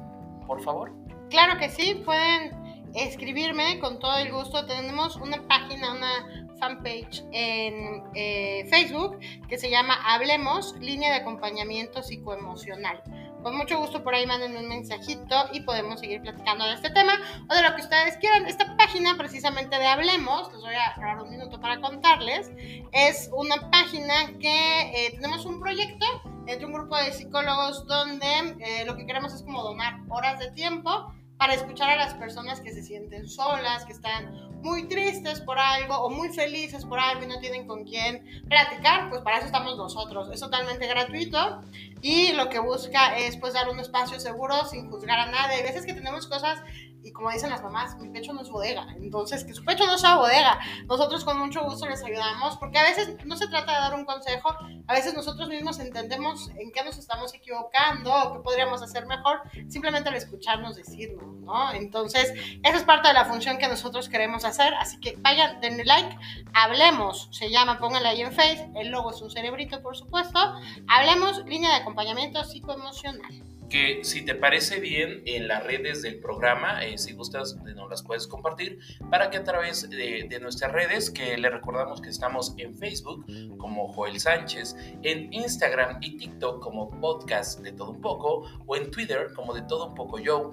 [0.47, 0.93] por favor?
[1.31, 2.53] Claro que sí, pueden
[2.95, 4.67] escribirme con todo el gusto.
[4.67, 12.03] Tenemos una página, una fanpage en eh, Facebook que se llama Hablemos, línea de acompañamiento
[12.03, 13.03] psicoemocional.
[13.47, 17.13] Con mucho gusto por ahí manden un mensajito y podemos seguir platicando de este tema
[17.49, 18.45] o de lo que ustedes quieran.
[18.45, 22.51] Esta página precisamente de Hablemos, les voy a dar un minuto para contarles,
[22.91, 26.07] es una página que eh, tenemos un proyecto
[26.49, 30.51] entre un grupo de psicólogos donde eh, lo que queremos es como donar horas de
[30.51, 35.59] tiempo para escuchar a las personas que se sienten solas, que están muy tristes por
[35.59, 39.47] algo o muy felices por algo y no tienen con quién platicar, pues para eso
[39.47, 40.29] estamos nosotros.
[40.33, 41.63] Es totalmente gratuito
[42.01, 45.57] y lo que busca es pues dar un espacio seguro sin juzgar a nadie.
[45.57, 46.59] Hay veces que tenemos cosas
[47.07, 48.85] y como dicen las mamás, mi pecho no es bodega.
[48.97, 50.59] Entonces, que su pecho no sea bodega.
[50.87, 54.05] Nosotros con mucho gusto les ayudamos, porque a veces no se trata de dar un
[54.05, 54.53] consejo,
[54.89, 59.41] a veces nosotros mismos entendemos en qué nos estamos equivocando o qué podríamos hacer mejor,
[59.69, 61.73] simplemente al escucharnos decirlo, ¿no?
[61.75, 62.33] Entonces,
[62.65, 66.19] esa es parte de la función que nosotros queremos hacer, así que vayan, denle like,
[66.55, 70.41] hablemos, se llama, pónganle ahí en Face, el logo es un cerebrito, por supuesto,
[70.89, 76.85] hablemos, línea de acompañamiento psicoemocional que si te parece bien en las redes del programa,
[76.85, 78.79] eh, si gustas, nos las puedes compartir
[79.11, 83.27] para que a través de, nuestras redes, que le recordamos que estamos en Facebook
[83.57, 88.91] como Joel Sánchez, en Instagram y TikTok como podcast de todo un poco, o en
[88.91, 90.53] Twitter como de todo un poco yo,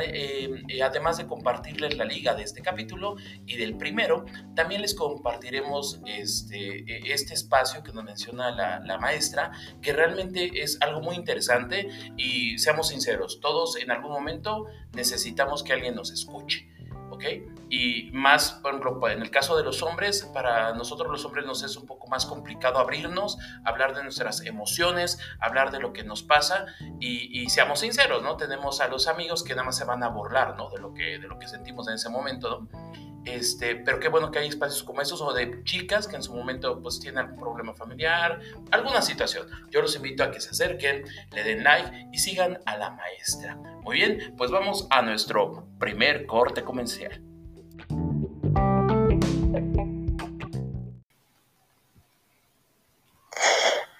[0.00, 4.94] eh, eh, además de compartirles la liga de este capítulo y del primero, también les
[4.94, 11.16] compartiremos este, este espacio que nos menciona la, la maestra, que realmente es algo muy
[11.16, 16.70] interesante y seamos sinceros, todos en algún momento necesitamos que alguien nos escuche.
[17.10, 17.24] ¿ok?
[17.70, 21.62] Y más, por ejemplo, en el caso de los hombres, para nosotros los hombres nos
[21.62, 26.22] es un poco más complicado abrirnos, hablar de nuestras emociones, hablar de lo que nos
[26.22, 26.66] pasa
[27.00, 28.36] y, y, seamos sinceros, ¿no?
[28.36, 30.70] Tenemos a los amigos que nada más se van a burlar, ¿no?
[30.70, 33.13] De lo que, de lo que sentimos en ese momento, ¿no?
[33.24, 36.34] Este, pero qué bueno que hay espacios como estos o de chicas que en su
[36.34, 39.48] momento pues tienen algún problema familiar, alguna situación.
[39.70, 43.56] Yo los invito a que se acerquen, le den like y sigan a la maestra.
[43.82, 47.22] Muy bien, pues vamos a nuestro primer corte comercial.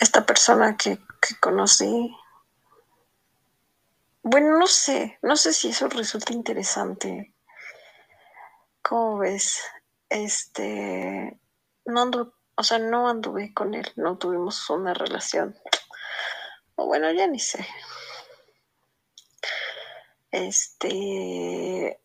[0.00, 2.14] Esta persona que, que conocí,
[4.22, 7.33] bueno, no sé, no sé si eso resulta interesante
[8.86, 9.62] ¿Cómo ves?
[10.10, 11.40] Este,
[11.86, 15.58] no ando, o sea, no anduve con él, no tuvimos una relación.
[16.76, 17.66] O bueno, ya ni sé.
[20.30, 21.98] Este,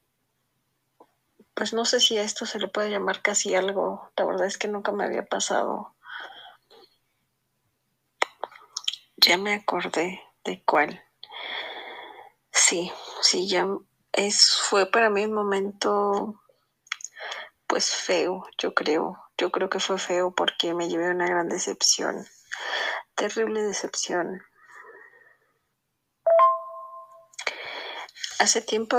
[1.53, 4.09] pues no sé si a esto se le puede llamar casi algo.
[4.15, 5.97] La verdad es que nunca me había pasado.
[9.17, 11.03] Ya me acordé de cuál.
[12.53, 12.89] Sí,
[13.21, 13.67] sí, ya
[14.13, 16.41] es, fue para mí un momento
[17.69, 19.15] pues feo, yo creo.
[19.37, 22.25] Yo creo que fue feo porque me llevé una gran decepción.
[23.15, 24.41] Terrible decepción.
[28.39, 28.97] Hace tiempo,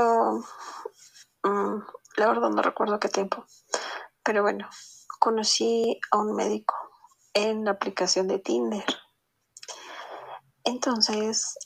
[1.42, 1.78] mm,
[2.16, 3.44] la verdad no recuerdo qué tiempo,
[4.22, 4.68] pero bueno,
[5.18, 6.76] conocí a un médico
[7.34, 8.84] en la aplicación de Tinder.
[10.62, 11.58] Entonces,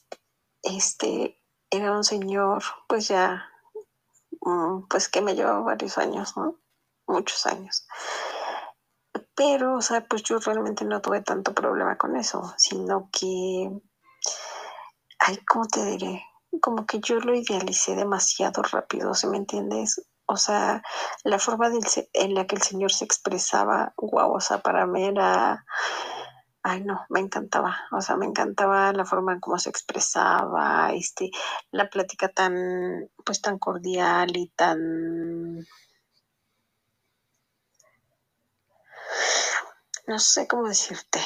[0.62, 1.38] este
[1.68, 3.50] era un señor, pues ya,
[4.40, 6.63] mm, pues que me llevaba varios años, ¿no?
[7.06, 7.86] Muchos años.
[9.36, 13.68] Pero, o sea, pues yo realmente no tuve tanto problema con eso, sino que,
[15.18, 16.24] ay, ¿cómo te diré?
[16.60, 20.06] Como que yo lo idealicé demasiado rápido, ¿se me entiendes?
[20.26, 20.82] O sea,
[21.24, 21.68] la forma
[22.12, 25.64] en la que el Señor se expresaba, wow, o sea, para mí era,
[26.62, 31.30] ay no, me encantaba, o sea, me encantaba la forma en cómo se expresaba, este,
[31.72, 35.66] la plática tan, pues tan cordial y tan
[40.06, 41.20] no sé cómo decirte,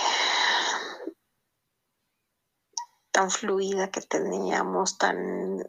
[3.11, 5.67] tan fluida que teníamos, tan,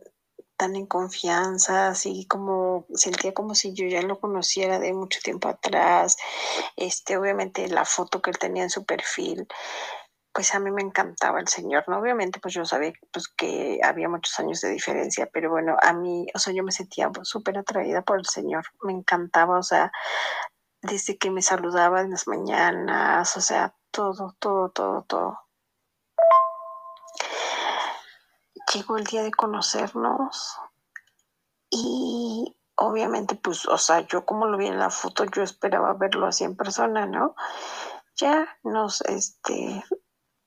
[0.56, 5.48] tan en confianza, así como sentía como si yo ya lo conociera de mucho tiempo
[5.48, 6.18] atrás.
[6.76, 9.48] Este, obviamente la foto que él tenía en su perfil,
[10.32, 12.00] pues a mí me encantaba el señor, ¿no?
[12.00, 16.28] Obviamente pues yo sabía pues que había muchos años de diferencia, pero bueno, a mí,
[16.36, 19.92] o sea, yo me sentía súper atraída por el señor, me encantaba, o sea,
[20.82, 25.50] desde que me saludaba en las mañanas, o sea, todo, todo, todo, todo.
[28.74, 30.58] llegó el día de conocernos
[31.70, 36.28] y obviamente, pues, o sea, yo como lo vi en la foto, yo esperaba verlo
[36.28, 37.36] así en persona, ¿no?
[38.16, 39.84] Ya nos, este,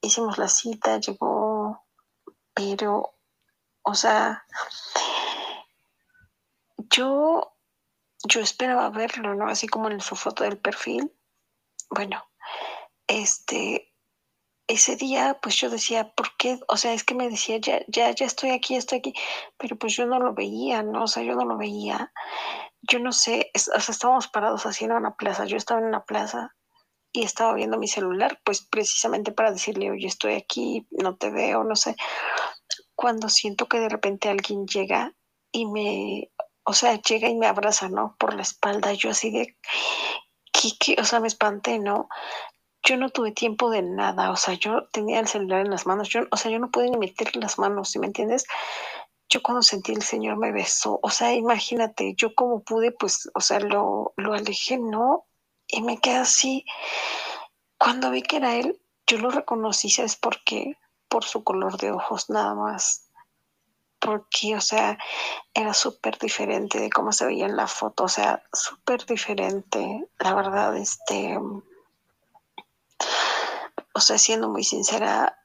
[0.00, 1.84] hicimos la cita, llegó,
[2.54, 3.14] pero,
[3.82, 4.44] o sea,
[6.90, 7.54] yo,
[8.28, 9.48] yo esperaba verlo, ¿no?
[9.48, 11.12] Así como en su foto del perfil.
[11.90, 12.24] Bueno,
[13.06, 13.92] este,
[14.66, 16.58] ese día, pues yo decía, ¿por qué?
[16.68, 19.14] O sea, es que me decía, ya, ya, ya estoy aquí, estoy aquí,
[19.58, 21.04] pero pues yo no lo veía, ¿no?
[21.04, 22.12] O sea, yo no lo veía.
[22.82, 26.04] Yo no sé, o sea, estábamos parados así en una plaza, yo estaba en una
[26.04, 26.54] plaza
[27.12, 31.62] y estaba viendo mi celular, pues precisamente para decirle, oye, estoy aquí, no te veo,
[31.64, 31.94] no sé.
[32.94, 35.14] Cuando siento que de repente alguien llega
[35.52, 36.30] y me,
[36.64, 38.16] o sea, llega y me abraza, ¿no?
[38.18, 39.56] Por la espalda, yo así de,
[40.52, 40.96] ¿qué, qué?
[41.00, 42.08] o sea, me espanté, ¿no?
[42.84, 46.08] yo no tuve tiempo de nada, o sea, yo tenía el celular en las manos,
[46.08, 48.44] yo, o sea, yo no pude ni meter las manos, ¿sí me entiendes?
[49.28, 53.40] Yo cuando sentí el Señor me besó, o sea, imagínate, yo como pude, pues, o
[53.40, 55.26] sea, lo, lo alejé, ¿no?
[55.68, 56.64] Y me quedé así.
[57.78, 60.76] Cuando vi que era él, yo lo reconocí, ¿sabes por qué?
[61.08, 63.10] Por su color de ojos, nada más.
[64.04, 64.98] Porque, o sea,
[65.54, 70.08] era súper diferente de cómo se veía en la foto, o sea, súper diferente.
[70.18, 71.38] La verdad, este,
[73.94, 75.38] o sea, siendo muy sincera,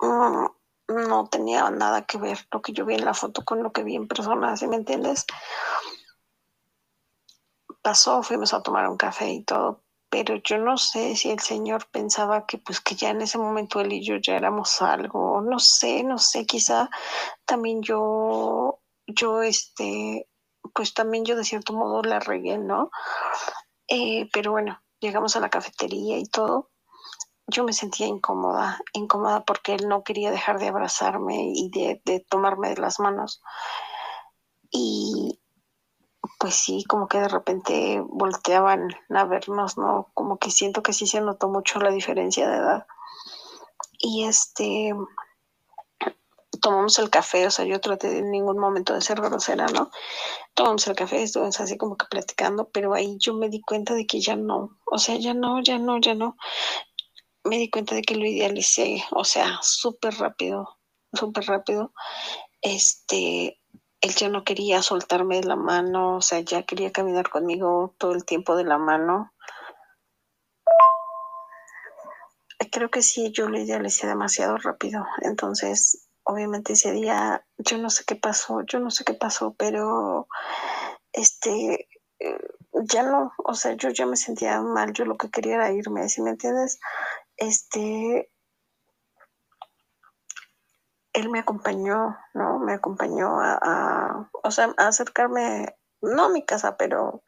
[0.00, 3.82] no tenía nada que ver lo que yo vi en la foto con lo que
[3.82, 5.26] vi en persona, ¿sí me entiendes?
[7.82, 11.86] Pasó, fuimos a tomar un café y todo, pero yo no sé si el señor
[11.90, 15.58] pensaba que pues que ya en ese momento él y yo ya éramos algo, no
[15.58, 16.90] sé, no sé, quizá
[17.44, 20.28] también yo, yo este,
[20.74, 22.90] pues también yo de cierto modo la regué, ¿no?
[23.88, 26.70] Eh, pero bueno, llegamos a la cafetería y todo
[27.48, 32.68] yo me sentía incómoda, incómoda porque él no quería dejar de abrazarme y de, tomarme
[32.68, 33.42] de las manos.
[34.70, 35.37] Y
[36.38, 40.10] pues sí, como que de repente volteaban a vernos, ¿no?
[40.14, 42.86] Como que siento que sí se notó mucho la diferencia de edad.
[43.98, 44.94] Y este,
[46.60, 49.90] tomamos el café, o sea, yo traté en ningún momento de ser grosera, ¿no?
[50.54, 54.06] Tomamos el café, estuvimos así como que platicando, pero ahí yo me di cuenta de
[54.06, 56.36] que ya no, o sea, ya no, ya no, ya no
[57.48, 60.78] me di cuenta de que lo idealicé, o sea, súper rápido,
[61.12, 61.92] súper rápido.
[62.60, 63.57] Este,
[64.00, 68.12] él ya no quería soltarme de la mano, o sea, ya quería caminar conmigo todo
[68.12, 69.32] el tiempo de la mano.
[72.70, 75.04] Creo que sí, yo lo idealicé demasiado rápido.
[75.22, 80.28] Entonces, obviamente ese día, yo no sé qué pasó, yo no sé qué pasó, pero
[81.12, 81.88] este,
[82.20, 82.38] eh,
[82.84, 86.08] ya no, o sea, yo ya me sentía mal, yo lo que quería era irme,
[86.08, 86.78] ¿sí me entiendes?
[87.38, 88.30] este,
[91.18, 92.58] él me acompañó, ¿no?
[92.58, 97.22] Me acompañó a, o sea, a acercarme, no a mi casa, pero,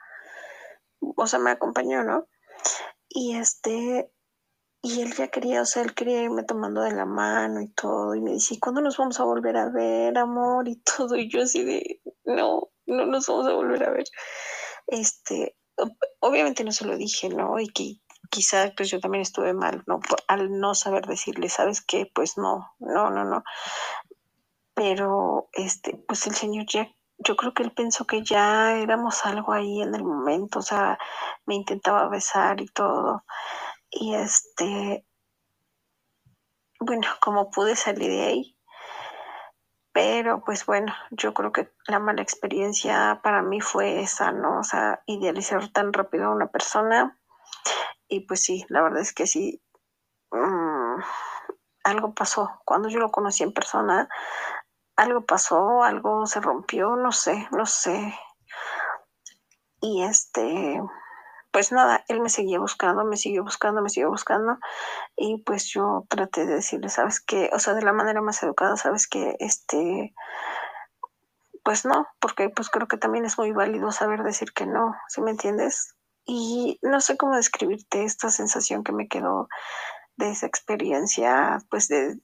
[1.01, 2.29] o sea, me acompañó, ¿no?
[3.09, 4.13] Y este,
[4.83, 8.15] y él ya quería, o sea, él quería irme tomando de la mano y todo,
[8.15, 10.69] y me dice, ¿cuándo nos vamos a volver a ver, amor?
[10.69, 14.05] Y todo, y yo así de, no, no nos vamos a volver a ver.
[14.87, 15.57] Este,
[16.21, 17.59] obviamente no se lo dije, ¿no?
[17.59, 18.01] Y que
[18.31, 20.01] quizá pues yo también estuve mal, ¿no?
[20.29, 22.11] Al no saber decirle, ¿sabes qué?
[22.15, 23.43] Pues no, no, no, no.
[24.75, 26.89] Pero, este, pues el Señor ya,
[27.19, 30.99] yo creo que él pensó que ya éramos algo ahí en el momento, o sea,
[31.45, 33.25] me intentaba besar y todo.
[33.91, 35.05] Y este,
[36.79, 38.57] bueno, como pude salir de ahí,
[39.93, 44.61] pero pues bueno, yo creo que la mala experiencia para mí fue esa, ¿no?
[44.61, 47.21] O sea, idealizar tan rápido a una persona
[48.11, 49.63] y pues sí, la verdad es que sí,
[50.33, 51.01] mm,
[51.85, 52.61] algo pasó.
[52.65, 54.09] Cuando yo lo conocí en persona,
[54.97, 58.15] algo pasó, algo se rompió, no sé, no sé.
[59.81, 60.83] Y este,
[61.53, 64.59] pues nada, él me seguía buscando, me siguió buscando, me siguió buscando.
[65.17, 67.51] Y pues yo traté de decirle, ¿sabes qué?
[67.55, 69.37] O sea, de la manera más educada, ¿sabes qué?
[69.39, 70.15] Este,
[71.65, 75.21] pues no, porque pues creo que también es muy válido saber decir que no, ¿sí
[75.23, 75.95] me entiendes?
[76.25, 79.49] Y no sé cómo describirte esta sensación que me quedó
[80.17, 82.21] de esa experiencia, pues de...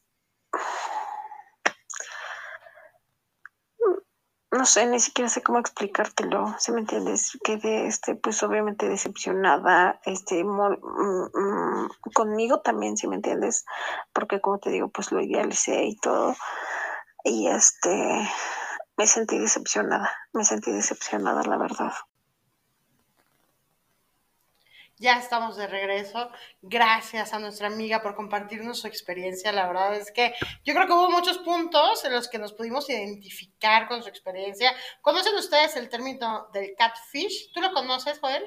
[4.53, 10.01] No sé, ni siquiera sé cómo explicártelo, si me entiendes, quedé, este, pues obviamente decepcionada,
[10.07, 10.79] este, mm,
[11.35, 13.67] mm, conmigo también, si me entiendes,
[14.15, 16.35] porque como te digo, pues lo idealicé y todo,
[17.23, 18.27] y este,
[18.97, 21.93] me sentí decepcionada, me sentí decepcionada, la verdad.
[24.99, 26.31] Ya estamos de regreso.
[26.63, 29.53] Gracias a nuestra amiga por compartirnos su experiencia.
[29.53, 30.35] La verdad es que
[30.65, 34.75] yo creo que hubo muchos puntos en los que nos pudimos identificar con su experiencia.
[35.03, 37.53] ¿Conocen ustedes el término del catfish?
[37.53, 38.43] ¿Tú lo conoces, Joel?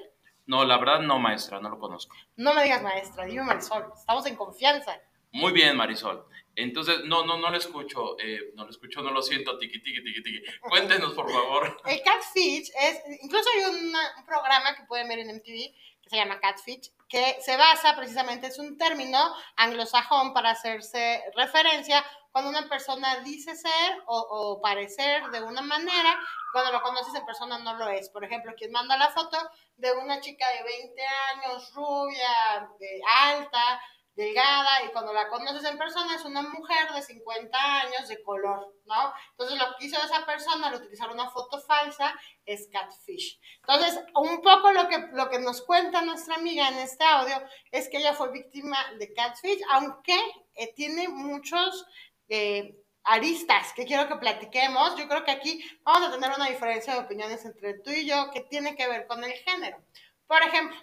[0.47, 2.15] No, la verdad no, maestra, no lo conozco.
[2.35, 3.85] No me digas maestra, dime Marisol.
[3.95, 4.99] Estamos en confianza.
[5.31, 6.25] Muy bien, Marisol.
[6.55, 10.03] Entonces, no, no, no lo escucho, eh, no lo escucho, no lo siento, tiki, tiki,
[10.03, 10.59] tiki, tiki.
[10.61, 11.79] Cuéntenos, por favor.
[11.85, 13.93] El catfish es, incluso hay un
[14.25, 15.73] programa que pueden ver en MTV
[16.09, 19.19] se llama catfish, que se basa precisamente, es un término
[19.55, 26.19] anglosajón para hacerse referencia cuando una persona dice ser o, o, parecer de una manera,
[26.51, 28.09] cuando lo conoces en persona no lo es.
[28.09, 29.37] Por ejemplo, quien manda la foto
[29.77, 33.81] de una chica de 20 años, rubia, de alta,
[34.19, 38.75] delgada y cuando la conoces en persona es una mujer de 50 años de color,
[38.85, 39.13] ¿no?
[39.31, 42.13] Entonces lo que hizo esa persona al utilizar una foto falsa
[42.45, 43.39] es catfish.
[43.61, 47.41] Entonces, un poco lo que, lo que nos cuenta nuestra amiga en este audio
[47.71, 50.19] es que ella fue víctima de catfish, aunque
[50.55, 51.85] eh, tiene muchos...
[52.27, 54.95] Eh, aristas que quiero que platiquemos.
[54.95, 58.29] Yo creo que aquí vamos a tener una diferencia de opiniones entre tú y yo
[58.29, 59.81] que tiene que ver con el género.
[60.27, 60.77] Por ejemplo,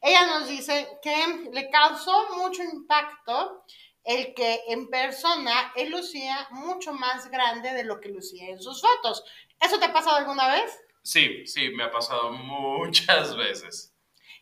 [0.00, 3.64] ella nos dice que le causó mucho impacto
[4.04, 8.80] el que en persona él lucía mucho más grande de lo que lucía en sus
[8.80, 9.24] fotos.
[9.60, 10.78] ¿Eso te ha pasado alguna vez?
[11.02, 13.92] Sí, sí, me ha pasado muchas veces.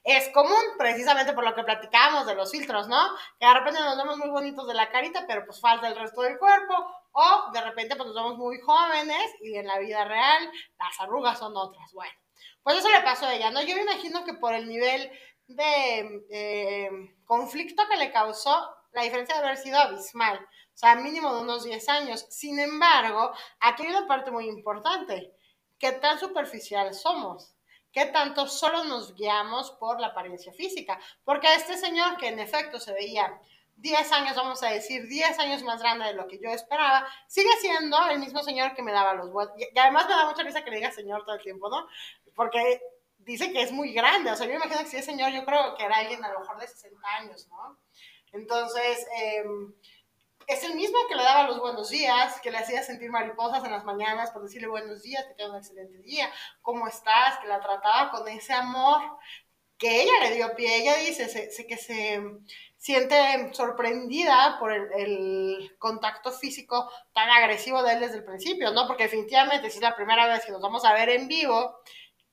[0.04, 3.08] Es común, precisamente por lo que platicábamos de los filtros, ¿no?
[3.40, 6.20] Que de repente nos vemos muy bonitos de la carita, pero pues falta el resto
[6.20, 6.74] del cuerpo,
[7.12, 11.38] o de repente pues nos vemos muy jóvenes y en la vida real las arrugas
[11.38, 11.90] son otras.
[11.94, 12.12] Bueno,
[12.62, 13.62] pues eso le pasó a ella, ¿no?
[13.62, 15.10] Yo me imagino que por el nivel
[15.46, 16.90] de eh,
[17.24, 21.64] conflicto que le causó, la diferencia de haber sido abismal, o sea, mínimo de unos
[21.64, 22.26] 10 años.
[22.30, 25.32] Sin embargo, aquí hay una parte muy importante.
[25.78, 27.54] ¿Qué tan superficial somos?
[27.92, 30.98] ¿Qué tanto solo nos guiamos por la apariencia física?
[31.24, 33.40] Porque este señor, que en efecto se veía
[33.76, 37.50] 10 años, vamos a decir, 10 años más grande de lo que yo esperaba, sigue
[37.60, 39.52] siendo el mismo señor que me daba los huevos.
[39.56, 41.86] Y además me da mucha risa que le diga señor todo el tiempo, ¿no?
[42.34, 42.80] Porque
[43.18, 45.44] dice que es muy grande, o sea, yo me imagino que si es señor, yo
[45.44, 47.78] creo que era alguien a lo mejor de 60 años, ¿no?
[48.32, 49.72] Entonces, em,
[50.46, 53.70] es el mismo que le daba los buenos días, que le hacía sentir mariposas en
[53.70, 56.30] las mañanas por decirle buenos días, te queda un excelente día,
[56.60, 57.38] ¿cómo estás?
[57.38, 59.00] Que la trataba con ese amor
[59.78, 60.82] que ella le dio pie.
[60.82, 62.22] Ella dice se, que se
[62.76, 68.86] siente sorprendida por el, el, contacto físico tan agresivo de él desde el principio, ¿no?
[68.86, 71.76] Porque definitivamente si es la primera vez que nos vamos a ver en vivo,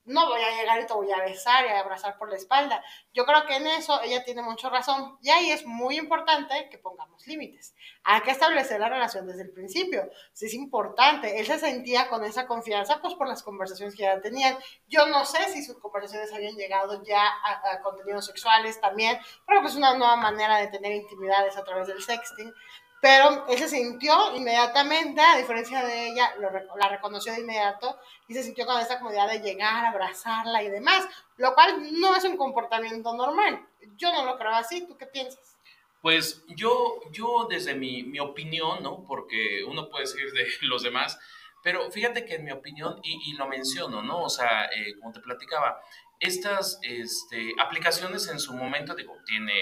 [0.06, 2.84] no voy a llegar y te voy a besar y a abrazar por la espalda.
[3.14, 6.78] Yo creo que en eso ella tiene mucha razón y ahí es muy importante que
[6.78, 7.76] pongamos límites.
[8.04, 10.10] Hay que establecer la relación desde el principio.
[10.34, 14.20] Si es importante, él se sentía con esa confianza pues por las conversaciones que ya
[14.22, 14.58] tenían.
[14.88, 19.62] Yo no sé si sus conversaciones habían llegado ya a, a contenidos sexuales también, pero
[19.62, 22.54] pues una nueva manera de tener intimidades a través del sexting.
[23.02, 26.36] Pero él se sintió inmediatamente, a diferencia de ella,
[26.78, 27.98] la reconoció de inmediato
[28.28, 32.24] y se sintió con esa comodidad de llegar, abrazarla y demás, lo cual no es
[32.26, 33.68] un comportamiento normal.
[33.98, 35.58] Yo no lo creo así, ¿tú qué piensas?
[36.04, 39.04] Pues yo, yo desde mi, mi opinión, ¿no?
[39.08, 41.18] Porque uno puede decir de los demás,
[41.64, 44.24] pero fíjate que en mi opinión, y, y lo menciono, ¿no?
[44.24, 45.82] O sea, eh, como te platicaba,
[46.20, 49.60] estas este, aplicaciones en su momento, digo, tiene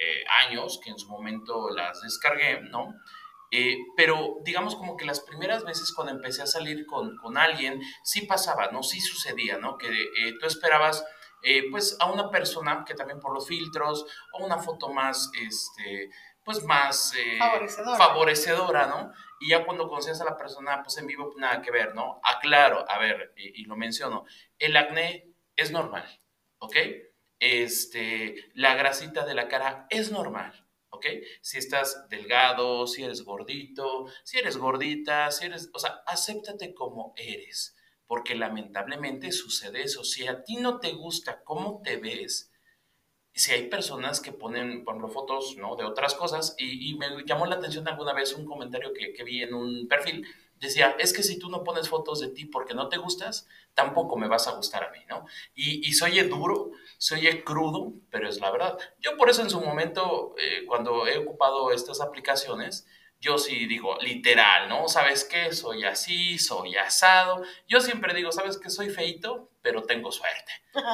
[0.00, 2.94] eh, años que en su momento las descargué, ¿no?
[3.50, 7.80] Eh, pero digamos como que las primeras veces cuando empecé a salir con, con alguien,
[8.04, 8.82] sí pasaba, ¿no?
[8.82, 9.78] Sí sucedía, ¿no?
[9.78, 11.04] Que eh, tú esperabas,
[11.70, 16.10] pues, a una persona que también por los filtros, o una foto más, este,
[16.44, 17.96] pues, más favorecedora.
[17.96, 19.12] favorecedora, ¿no?
[19.40, 22.20] Y ya cuando conocías a la persona, pues, en vivo, pues, nada que ver, ¿no?
[22.22, 24.24] Aclaro, a ver, y, y lo menciono,
[24.58, 26.06] el acné es normal,
[26.58, 26.76] ¿ok?
[27.40, 31.06] Este, la grasita de la cara es normal, ¿ok?
[31.40, 37.14] Si estás delgado, si eres gordito, si eres gordita, si eres, o sea, acéptate como
[37.16, 37.76] eres,
[38.06, 40.04] porque lamentablemente sucede eso.
[40.04, 42.50] Si a ti no te gusta cómo te ves,
[43.32, 45.76] si hay personas que ponen, por ejemplo, fotos ¿no?
[45.76, 49.22] de otras cosas, y, y, me llamó la atención alguna vez un comentario que, que
[49.22, 50.26] vi en un perfil,
[50.60, 54.16] decía, es que si tú no pones fotos de ti porque no te gustas, tampoco
[54.16, 55.26] me vas a gustar a mí, ¿no?
[55.54, 58.78] Y, y soy duro, soy crudo, pero es la verdad.
[58.98, 62.86] Yo por eso en su momento, eh, cuando he ocupado estas aplicaciones,
[63.20, 64.86] yo sí digo literal, ¿no?
[64.88, 65.52] ¿Sabes qué?
[65.52, 67.42] Soy así, soy asado.
[67.66, 68.70] Yo siempre digo, ¿sabes qué?
[68.70, 70.52] Soy feito, pero tengo suerte.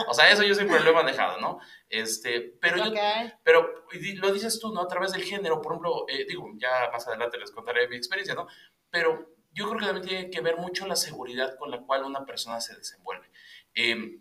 [0.08, 1.58] O sea, eso yo siempre lo he manejado, ¿no?
[1.88, 3.28] Este, pero Okay.
[3.28, 3.84] yo, pero
[4.16, 4.80] lo dices tú, ¿no?
[4.80, 8.34] A través del género, por ejemplo, eh, digo, ya más adelante les contaré mi experiencia,
[8.34, 8.46] ¿no?
[8.90, 12.26] Pero yo creo que también tiene que ver mucho la seguridad con la cual una
[12.26, 13.30] persona se desenvuelve.
[13.74, 14.18] Eh,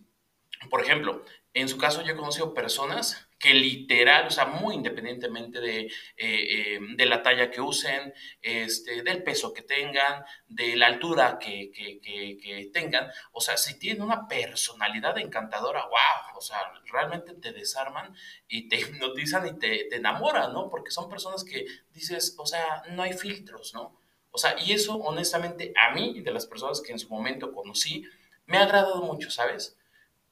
[0.69, 1.23] por ejemplo,
[1.55, 5.89] En su caso, yo he conocido personas que literal, o sea, muy independientemente de, eh,
[6.17, 8.11] eh, de la talla que usen,
[8.41, 13.77] este, del peso que tengan, de la altura que, que, que, tengan, o sea, si
[13.77, 18.15] tienen una personalidad encantadora, wow, o sea, realmente te desarman
[18.47, 20.69] y te hipnotizan y te, te enamoran, ¿no?
[20.71, 24.02] Porque son personas que dices, o sea, no hay filtros, ¿no?
[24.35, 28.03] O sea, y eso, honestamente, a mí, de las personas que en su momento conocí,
[28.47, 29.77] me ha agradado mucho, ¿sabes?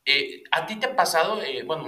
[0.06, 1.88] Eh, ¿A ti te ha pasado, eh, bueno,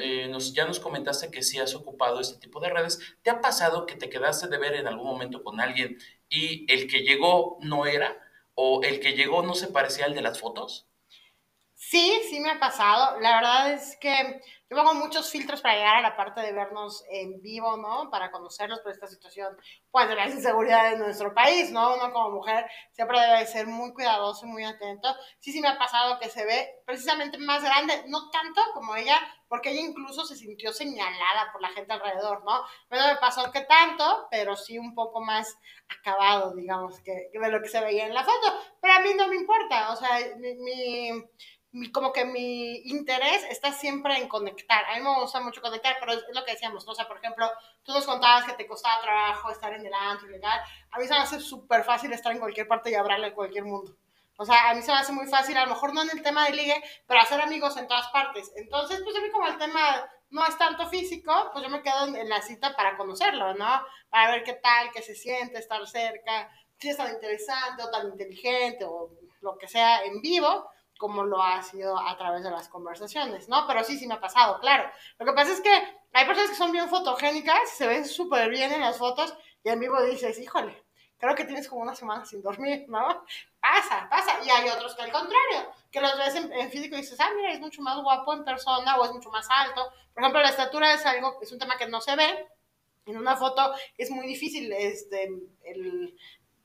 [0.00, 3.42] eh, nos, ya nos comentaste que sí has ocupado este tipo de redes, ¿te ha
[3.42, 5.98] pasado que te quedaste de ver en algún momento con alguien
[6.30, 8.16] y el que llegó no era
[8.54, 10.86] o el que llegó no se parecía al de las fotos?
[11.74, 13.20] Sí, sí me ha pasado.
[13.20, 14.40] La verdad es que
[14.70, 18.08] yo pongo muchos filtros para llegar a la parte de vernos en vivo, ¿no?
[18.08, 19.56] Para conocerlos por esta situación,
[19.90, 21.96] pues, de la inseguridad de nuestro país, ¿no?
[21.96, 25.12] Uno como mujer siempre debe ser muy cuidadoso y muy atento.
[25.40, 29.18] Sí, sí me ha pasado que se ve precisamente más grande, no tanto como ella,
[29.48, 32.60] porque ella incluso se sintió señalada por la gente alrededor, ¿no?
[32.90, 35.58] No me pasó que tanto, pero sí un poco más
[35.88, 38.54] acabado, digamos, que, de lo que se veía en la foto.
[38.80, 41.10] Pero a mí no me importa, o sea, mi
[41.92, 44.84] como que mi interés está siempre en conectar.
[44.86, 46.92] A mí me gusta mucho conectar, pero es lo que decíamos, ¿no?
[46.92, 47.48] O sea, por ejemplo,
[47.84, 50.60] tú nos contabas que te costaba trabajo estar en el antro legal.
[50.90, 53.64] A mí se me hace súper fácil estar en cualquier parte y hablarle a cualquier
[53.64, 53.96] mundo.
[54.36, 56.22] O sea, a mí se me hace muy fácil, a lo mejor no en el
[56.22, 58.50] tema de ligue, pero hacer amigos en todas partes.
[58.56, 62.06] Entonces, pues a mí como el tema no es tanto físico, pues yo me quedo
[62.06, 63.82] en la cita para conocerlo, ¿no?
[64.08, 68.08] Para ver qué tal, qué se siente, estar cerca, si es tan interesante o tan
[68.08, 69.10] inteligente o
[69.42, 70.70] lo que sea en vivo
[71.00, 73.66] como lo ha sido a través de las conversaciones, ¿no?
[73.66, 74.84] Pero sí, sí me ha pasado, claro.
[75.18, 75.70] Lo que pasa es que
[76.12, 79.34] hay personas que son bien fotogénicas, se ven súper bien en las fotos
[79.64, 80.84] y en vivo dices, híjole,
[81.16, 83.24] creo que tienes como una semana sin dormir, ¿no?
[83.60, 84.44] Pasa, pasa.
[84.44, 87.50] Y hay otros que al contrario, que los ves en, físico y dices, ah, mira,
[87.50, 89.90] es mucho más guapo en persona o es mucho más alto.
[90.12, 92.46] Por ejemplo, la estatura es algo, es un tema que no se ve.
[93.06, 95.30] En una foto es muy difícil este,
[95.64, 96.14] el,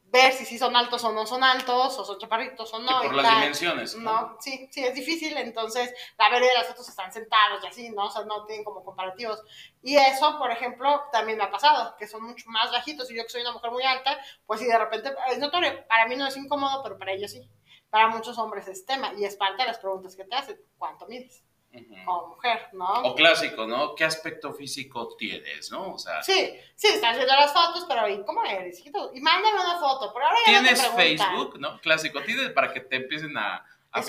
[0.05, 3.01] ver si sí son altos o no son altos, o son chaparritos o no.
[3.01, 3.95] por las dimensiones.
[3.95, 4.37] ¿no?
[4.39, 8.05] sí, sí, es difícil, entonces la mayoría de las fotos están sentados y así, ¿no?
[8.05, 9.41] O sea, no tienen como comparativos.
[9.81, 13.23] Y eso, por ejemplo, también me ha pasado, que son mucho más bajitos y yo
[13.23, 16.27] que soy una mujer muy alta, pues si de repente es notorio, para mí no
[16.27, 17.49] es incómodo, pero para ellos sí.
[17.89, 21.07] Para muchos hombres es tema y es parte de las preguntas que te hacen, ¿cuánto
[21.07, 21.44] mides?
[21.83, 23.01] Como mujer, ¿no?
[23.03, 23.95] O clásico, ¿no?
[23.95, 25.93] ¿Qué aspecto físico tienes, no?
[25.93, 26.23] O sea...
[26.23, 28.85] Sí, sí, estás viendo las fotos, pero ¿y cómo eres?
[28.85, 31.79] Y mándame una foto, pero ahora ya ¿Tienes Facebook, no?
[31.81, 33.65] Clásico, tienes para que te empiecen a...
[33.97, 34.01] A,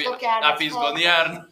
[0.50, 1.46] a fisgonear.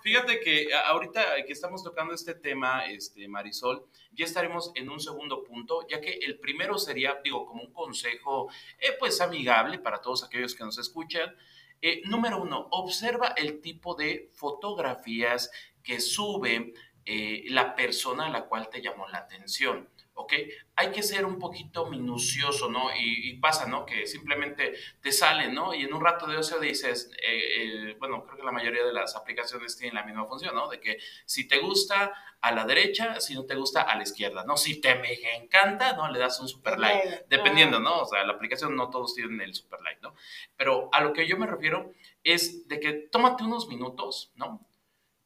[0.00, 5.42] Fíjate que ahorita que estamos tocando este tema, este, Marisol, ya estaremos en un segundo
[5.42, 8.48] punto, ya que el primero sería, digo, como un consejo,
[8.78, 11.36] eh, pues amigable para todos aquellos que nos escuchan,
[11.82, 15.50] eh, número uno, observa el tipo de fotografías
[15.82, 16.74] que sube
[17.04, 19.88] eh, la persona a la cual te llamó la atención.
[20.16, 20.32] ¿Ok?
[20.76, 22.88] Hay que ser un poquito minucioso, ¿no?
[22.98, 23.84] Y, pasa, ¿no?
[23.86, 25.74] Que simplemente te sale, ¿no?
[25.74, 29.14] Y en un rato de ocio dices, eh, bueno, creo que la mayoría de las
[29.14, 30.68] aplicaciones tienen la misma función, ¿no?
[30.68, 34.44] De que si te gusta a la derecha, si no te gusta a la izquierda,
[34.44, 34.56] ¿no?
[34.56, 36.10] Si te me encanta, ¿no?
[36.10, 38.00] Le das un super like, dependiendo, ¿no?
[38.00, 40.14] O sea, la aplicación no todos tienen el super like, ¿no?
[40.56, 41.92] Pero a lo que yo me refiero
[42.24, 44.65] es de que tómate unos minutos, ¿no?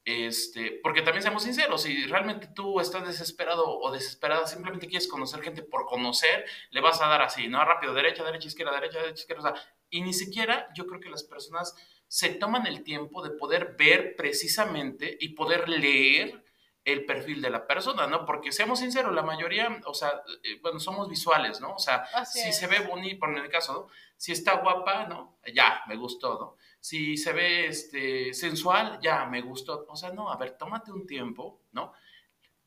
[0.04, 5.42] Este, porque también seamos sinceros, si realmente tú estás desesperado o desesperada, simplemente quieres conocer
[5.42, 7.62] gente por conocer, le vas a dar así, ¿no?
[7.64, 9.50] Rápido, derecha, derecha, izquierda, derecha, derecha, izquierda.
[9.50, 11.74] O sea, y ni siquiera yo creo que las personas
[12.08, 16.44] se toman el tiempo de poder ver precisamente y poder leer
[16.84, 18.24] el perfil de la persona, ¿no?
[18.24, 21.74] Porque seamos sinceros, la mayoría, o sea, eh, bueno, somos visuales, ¿no?
[21.74, 23.86] O sea, si se ve bonito, por el caso, ¿no?
[24.16, 25.38] Si está guapa, ¿no?
[25.54, 26.56] Ya, me gustó, ¿no?
[26.80, 29.86] Si se ve este, sensual, ya, me gustó.
[29.88, 31.92] O sea, no, a ver, tómate un tiempo, ¿no?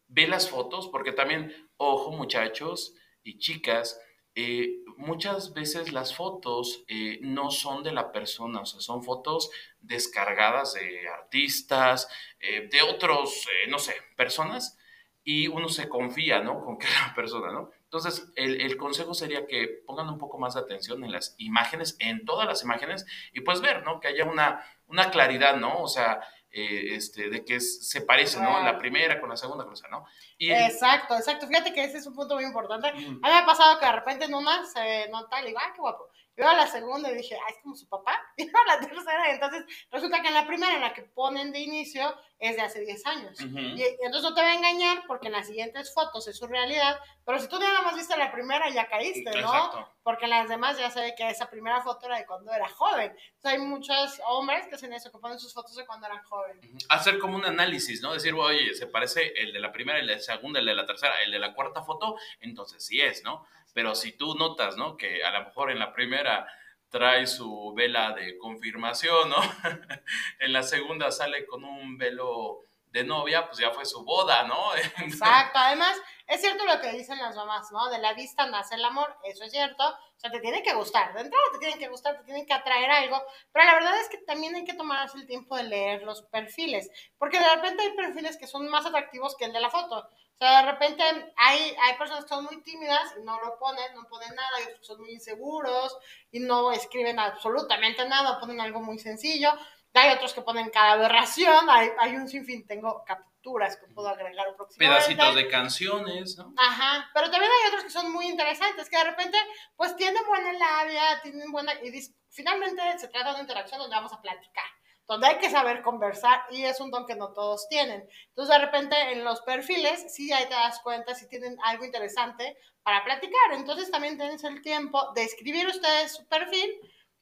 [0.07, 2.93] Ve las fotos, porque también, ojo, muchachos
[3.23, 3.99] y chicas,
[4.35, 9.51] eh, muchas veces las fotos eh, no son de la persona, o sea, son fotos
[9.79, 12.07] descargadas de artistas,
[12.39, 14.77] eh, de otros, no sé, personas,
[15.23, 16.59] y uno se confía, ¿no?
[16.65, 17.71] Con que la persona, ¿no?
[17.93, 21.95] Entonces, el, el, consejo sería que pongan un poco más de atención en las imágenes,
[21.99, 23.99] en todas las imágenes, y pues ver, ¿no?
[23.99, 25.79] Que haya una, una claridad, ¿no?
[25.79, 26.19] O sea,
[26.49, 28.63] eh, este, de que se parece, ¿no?
[28.63, 30.05] La primera con la segunda cosa, ¿no?
[30.39, 31.45] Y exacto, exacto.
[31.45, 32.87] Fíjate que ese es un punto muy importante.
[32.87, 35.71] A mí me ha pasado que de repente en una se nota y digo, ah,
[35.75, 36.09] qué guapo.
[36.35, 38.19] Yo a la segunda y dije, ay, es como su papá.
[38.37, 41.59] Y a la tercera, entonces resulta que en la primera, en la que ponen de
[41.59, 43.39] inicio, es de hace 10 años.
[43.39, 46.99] y, entonces no te va a engañar porque en las siguientes fotos es su realidad,
[47.25, 49.53] pero si tú nada más viste la primera, ya caíste, ¿no?
[49.53, 49.89] Exacto.
[50.03, 52.67] Porque en las demás ya se ve que esa primera foto era de cuando era
[52.67, 53.15] joven.
[53.35, 56.65] Entonces hay muchos hombres que hacen eso, que ponen sus fotos de cuando eran jóvenes.
[56.89, 58.13] Hacer como un análisis, ¿no?
[58.13, 60.85] Decir, oye, se parece el de la primera, el de la segunda, el de la
[60.85, 63.45] tercera, el de la cuarta foto, entonces sí es, ¿no?
[63.73, 64.97] Pero si tú notas, ¿no?
[64.97, 66.47] Que a lo mejor en la primera
[66.89, 69.37] trae su vela de confirmación, ¿no?
[70.39, 74.75] en la segunda sale con un velo de novia, pues ya fue su boda, ¿no?
[75.03, 77.89] Exacto, además es cierto lo que dicen las mamás, ¿no?
[77.89, 81.11] De la vista nace el amor, eso es cierto, o sea, te tiene que gustar,
[81.13, 83.21] de entrada te tienen que gustar, te tienen que atraer algo,
[83.51, 86.89] pero la verdad es que también hay que tomarse el tiempo de leer los perfiles,
[87.17, 90.45] porque de repente hay perfiles que son más atractivos que el de la foto, o
[90.45, 91.03] sea, de repente
[91.35, 94.99] hay, hay personas que son muy tímidas y no lo ponen, no ponen nada, son
[94.99, 95.95] muy inseguros
[96.31, 99.51] y no escriben absolutamente nada, ponen algo muy sencillo.
[99.93, 104.47] Hay otros que ponen cada aberración, hay, hay un sinfín, tengo capturas que puedo agregar
[104.55, 105.05] próximamente.
[105.05, 106.53] Pedacitos de canciones, ¿no?
[106.57, 109.37] Ajá, pero también hay otros que son muy interesantes, que de repente,
[109.75, 111.73] pues tienen buena labia, tienen buena...
[111.83, 111.91] Y
[112.29, 114.65] finalmente se trata de una interacción donde vamos a platicar
[115.07, 118.07] donde hay que saber conversar y es un don que no todos tienen.
[118.29, 122.57] Entonces, de repente, en los perfiles, sí ahí te das cuenta si tienen algo interesante
[122.83, 123.51] para platicar.
[123.51, 126.71] Entonces, también tienes el tiempo de escribir ustedes su perfil,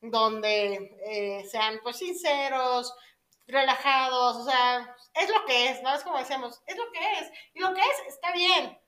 [0.01, 2.93] donde eh, sean, pues, sinceros,
[3.47, 5.93] relajados, o sea, es lo que es, ¿no?
[5.93, 7.31] Es como decíamos, es lo que es.
[7.53, 8.81] Y lo que es, está bien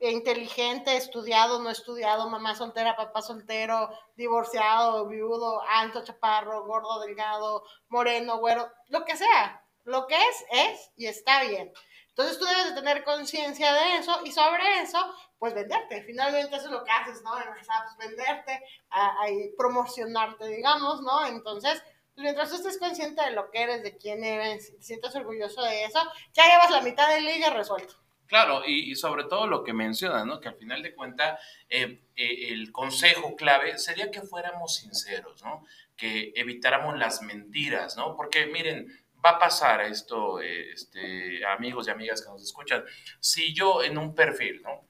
[0.00, 8.38] inteligente, estudiado, no estudiado, mamá soltera, papá soltero, divorciado, viudo, alto, chaparro, gordo, delgado, moreno,
[8.38, 9.64] güero, lo que sea.
[9.84, 11.72] Lo que es, es y está bien.
[12.10, 14.98] Entonces tú debes de tener conciencia de eso y sobre eso,
[15.38, 16.02] pues venderte.
[16.02, 17.40] Finalmente eso es lo que haces, ¿no?
[17.40, 21.26] En las apps, venderte, ahí promocionarte, digamos, ¿no?
[21.26, 21.82] Entonces,
[22.14, 25.62] pues, mientras tú estés consciente de lo que eres, de quién eres, te sientas orgulloso
[25.62, 26.00] de eso,
[26.32, 27.94] ya llevas la mitad del liga resuelto.
[28.26, 30.40] Claro, y, sobre todo lo que menciona, ¿no?
[30.40, 35.64] Que al final de cuentas eh, eh, el consejo clave sería que fuéramos sinceros, ¿no?
[35.96, 38.16] Que evitáramos las mentiras, ¿no?
[38.16, 38.86] Porque miren,
[39.24, 42.84] va a pasar esto, este, amigos y amigas que nos escuchan,
[43.20, 44.87] si yo en un perfil, ¿no?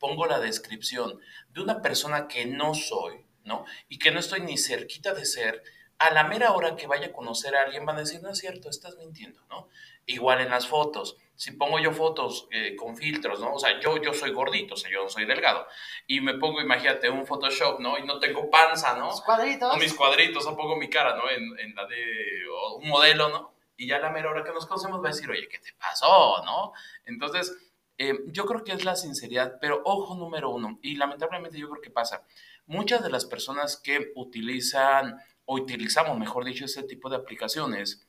[0.00, 1.20] Pongo la descripción
[1.50, 3.64] de una persona que no soy, ¿no?
[3.88, 5.62] Y que no estoy ni cerquita de ser,
[5.98, 8.38] a la mera hora que vaya a conocer a alguien van a decir, no es
[8.38, 9.68] cierto, estás mintiendo, ¿no?
[10.06, 13.54] Igual en las fotos si pongo yo fotos eh, con filtros, ¿no?
[13.54, 15.66] O sea, yo, yo soy gordito, o sea, yo no soy delgado.
[16.06, 17.96] Y me pongo, imagínate, un Photoshop, ¿no?
[17.96, 19.06] Y no tengo panza, ¿no?
[19.06, 19.74] Mis cuadritos.
[19.74, 21.30] O mis cuadritos, o pongo mi cara, ¿no?
[21.30, 22.42] En, en la de
[22.76, 23.54] un modelo, ¿no?
[23.78, 25.72] Y ya a la mera hora que nos conocemos va a decir, oye, ¿qué te
[25.72, 26.74] pasó, no?
[27.06, 27.56] Entonces,
[28.02, 31.82] eh, yo creo que es la sinceridad, pero ojo número uno, y lamentablemente yo creo
[31.82, 32.24] que pasa,
[32.64, 38.08] muchas de las personas que utilizan, o utilizamos, mejor dicho, este tipo de aplicaciones,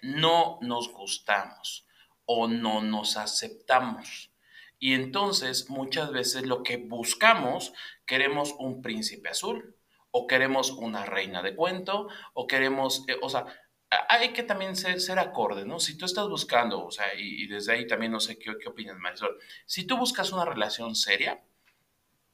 [0.00, 1.86] no nos gustamos
[2.24, 4.32] o no nos aceptamos.
[4.78, 7.74] Y entonces muchas veces lo que buscamos,
[8.06, 9.76] queremos un príncipe azul,
[10.12, 13.44] o queremos una reina de cuento, o queremos, eh, o sea,
[14.08, 15.80] hay que también ser, ser, acorde, ¿no?
[15.80, 18.96] Si tú estás buscando, o sea, y, desde ahí también no sé qué, qué opinas,
[18.98, 21.42] Marisol, si tú buscas una relación seria,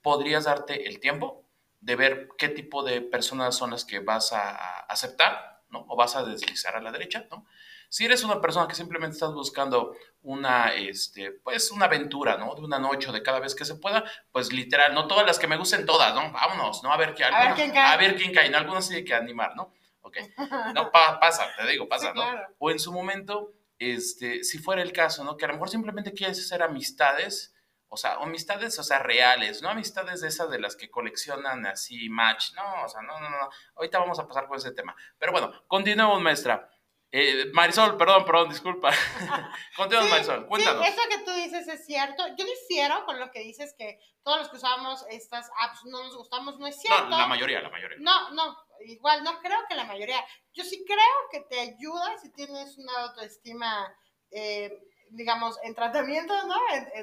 [0.02, 1.44] podrías darte el tiempo
[1.80, 5.84] de ver qué tipo de personas son las que vas a aceptar, ¿no?
[5.88, 7.46] O vas a deslizar a la derecha, ¿no?
[7.88, 12.54] Si eres una persona que simplemente estás buscando una, este, pues una aventura, ¿no?
[12.54, 15.38] De una noche o de cada vez que se pueda, pues literal, no todas las
[15.38, 16.32] que me gusten todas, ¿no?
[16.32, 16.92] Vámonos, ¿no?
[16.92, 17.94] A ver, qué, a ver quién cae.
[17.94, 18.58] A ver quién cae, ¿no?
[18.58, 19.72] Algunas hay que animar, ¿no?
[20.06, 20.18] Ok.
[20.74, 22.22] No, pasa, te digo, pasa, ¿no?
[22.58, 25.36] O en su momento, este, si fuera el caso, ¿no?
[25.36, 27.54] Que a lo mejor simplemente quieres hacer amistades,
[27.88, 32.08] o sea, amistades, o sea, reales, no amistades de esas de las que coleccionan así
[32.08, 33.36] match, no, o sea, no, no, no,
[33.74, 34.94] ahorita vamos a pasar por ese tema.
[35.18, 36.70] Pero bueno, continuemos, maestra.
[37.18, 38.90] Eh, Marisol, perdón, perdón, disculpa.
[39.76, 40.84] Continúa, Marisol, cuéntanos.
[40.84, 42.22] Sí, eso que tú dices es cierto.
[42.36, 46.14] Yo difiero con lo que dices que todos los que usamos estas apps no nos
[46.14, 47.08] gustamos, no es cierto.
[47.08, 47.96] No, la mayoría, la mayoría.
[48.00, 48.54] No, no,
[48.84, 50.22] igual, no creo que la mayoría.
[50.52, 50.98] Yo sí creo
[51.30, 53.90] que te ayuda si tienes una autoestima
[54.30, 54.78] eh,
[55.10, 56.56] digamos, en tratamiento, ¿no?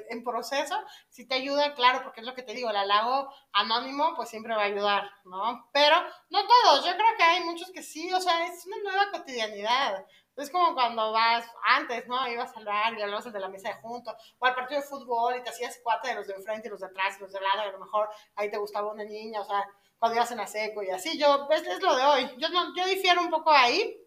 [0.09, 0.75] En, proceso,
[1.09, 4.55] si te ayuda, claro, porque es lo que te digo, el halago anónimo, pues siempre
[4.55, 5.69] va a ayudar, ¿no?
[5.73, 5.95] Pero
[6.29, 10.05] no todos, yo creo que hay muchos que sí, o sea, es una nueva cotidianidad.
[10.35, 12.27] Es como cuando vas antes, ¿no?
[12.27, 15.37] Ibas a hablar y hablabas de la mesa de junto, o al partido de fútbol
[15.37, 17.39] y te hacías cuatro de los de enfrente y los de atrás y los de
[17.39, 19.63] lado, y a lo mejor ahí te gustaba una niña, o sea,
[20.03, 22.35] cuando ibas en la seco y así, yo, es, es lo de hoy.
[22.37, 24.05] Yo, no, yo difiero un poco ahí,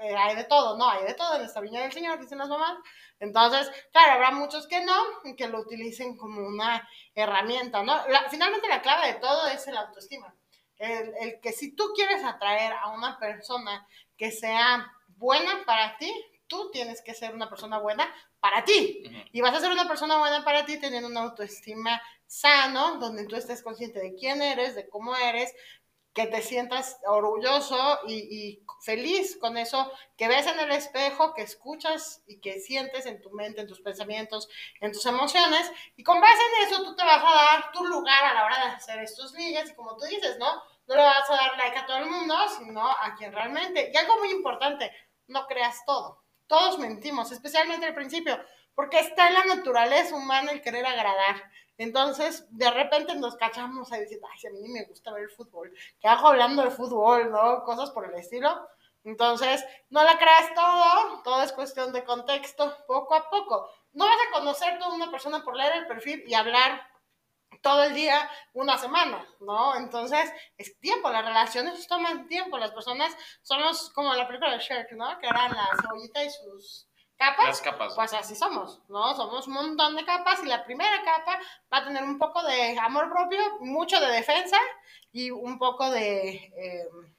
[0.00, 0.88] eh, hay de todo, ¿no?
[0.88, 2.78] Hay de todo en esta viña del Señor, dicen las mamás.
[3.18, 4.94] Entonces, claro, habrá muchos que no,
[5.36, 7.94] que lo utilicen como una herramienta, ¿no?
[8.30, 10.34] finalmente la clave de todo es el autoestima.
[10.78, 13.86] el, el que si tú quieres atraer a una persona
[14.16, 16.12] que sea buena para ti,
[16.46, 19.02] tú tienes que ser una persona buena para ti.
[19.32, 23.36] Y vas a ser una persona buena para ti teniendo una autoestima sano, donde tú
[23.36, 25.54] estés consciente de quién eres, de cómo eres,
[26.12, 32.22] que te sientas orgulloso y, feliz con eso que ves en el espejo, que escuchas
[32.26, 34.48] y que sientes en tu mente, en tus pensamientos,
[34.80, 35.70] en tus emociones.
[35.96, 38.56] Y con base en eso tú te vas a dar tu lugar a la hora
[38.56, 40.62] de hacer estos ligas y como tú dices, ¿no?
[40.86, 43.90] No le vas a dar like a todo el mundo, sino a quien realmente.
[43.92, 44.90] Y algo muy importante,
[45.26, 46.22] no creas todo.
[46.46, 48.42] Todos mentimos, especialmente al principio,
[48.74, 51.50] porque está en la naturaleza humana el querer agradar.
[51.80, 55.72] Entonces, de repente nos cachamos a decir, ay, a mí me gusta ver el fútbol,
[55.98, 57.64] ¿qué hago hablando de fútbol, no?
[57.64, 58.68] Cosas por el estilo.
[59.02, 63.70] Entonces, no la creas todo, todo es cuestión de contexto, poco a poco.
[63.94, 66.86] No vas a conocer toda una persona por leer el perfil y hablar
[67.62, 69.74] todo el día, una semana, ¿no?
[69.74, 74.92] Entonces, es tiempo, las relaciones toman tiempo, las personas somos como la película de Shrek,
[74.92, 75.18] ¿no?
[75.18, 76.89] Que eran la cebollita y sus
[77.20, 77.94] capas, capas.
[77.94, 79.14] pues así somos, ¿no?
[79.14, 81.38] Somos un montón de capas y la primera capa
[81.72, 84.56] va a tener un poco de amor propio, mucho de defensa
[85.12, 87.14] y un poco de em,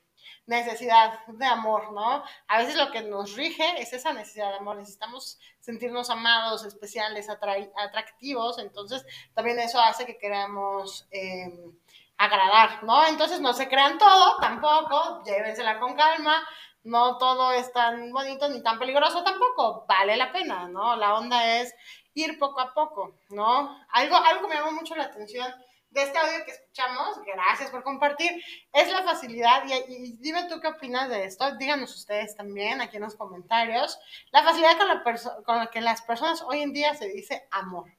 [0.47, 2.24] necesidad de amor, ¿no?
[2.47, 7.30] A veces lo que nos rige es esa necesidad de amor, necesitamos sentirnos amados, especiales,
[7.30, 11.08] atractivos, entonces también eso hace que queramos...
[11.12, 11.78] Em,
[12.22, 13.05] agradar, ¿no?
[13.07, 16.47] Entonces no se crean todo, tampoco, llévensela con calma,
[16.84, 20.95] no todo es tan bonito ni tan peligroso tampoco, vale la pena, ¿no?
[20.95, 21.74] La onda es
[22.13, 23.76] ir poco a poco, ¿no?
[23.89, 25.51] Algo, algo me llamó mucho la atención
[25.89, 28.32] de este audio que escuchamos, gracias por compartir,
[28.72, 33.03] es la facilidad, y, dime tú qué opinas de esto, díganos ustedes también aquí en
[33.03, 33.99] los comentarios,
[34.32, 35.03] la facilidad con la,
[35.43, 37.91] con la que las personas hoy en día se dice amor.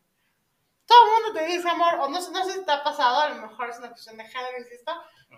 [0.92, 3.28] Todo el mundo te dice amor, o no, no sé si te ha pasado, a
[3.30, 4.92] lo mejor es una cuestión de género, insisto,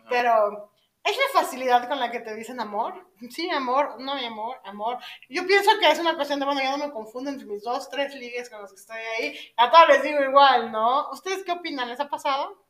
[0.09, 0.73] pero
[1.05, 2.95] ¿Es la facilidad con la que te dicen amor?
[3.29, 4.97] Sí, amor, no, mi amor, amor.
[5.29, 7.91] Yo pienso que es una cuestión de, bueno, ya no me confundo entre mis dos,
[7.91, 9.39] tres ligues con los que estoy ahí.
[9.59, 11.11] A todos les digo igual, ¿no?
[11.11, 11.91] ¿Ustedes qué opinan?
[11.91, 12.65] ¿Les ha pasado?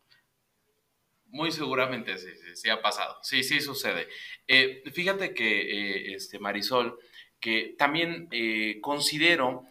[1.26, 3.18] Muy seguramente sí, sí, sí ha pasado.
[3.22, 4.09] Sí, sí sucede.
[4.49, 6.99] Eh, fíjate que, eh, este, Marisol,
[7.39, 9.64] que también eh, considero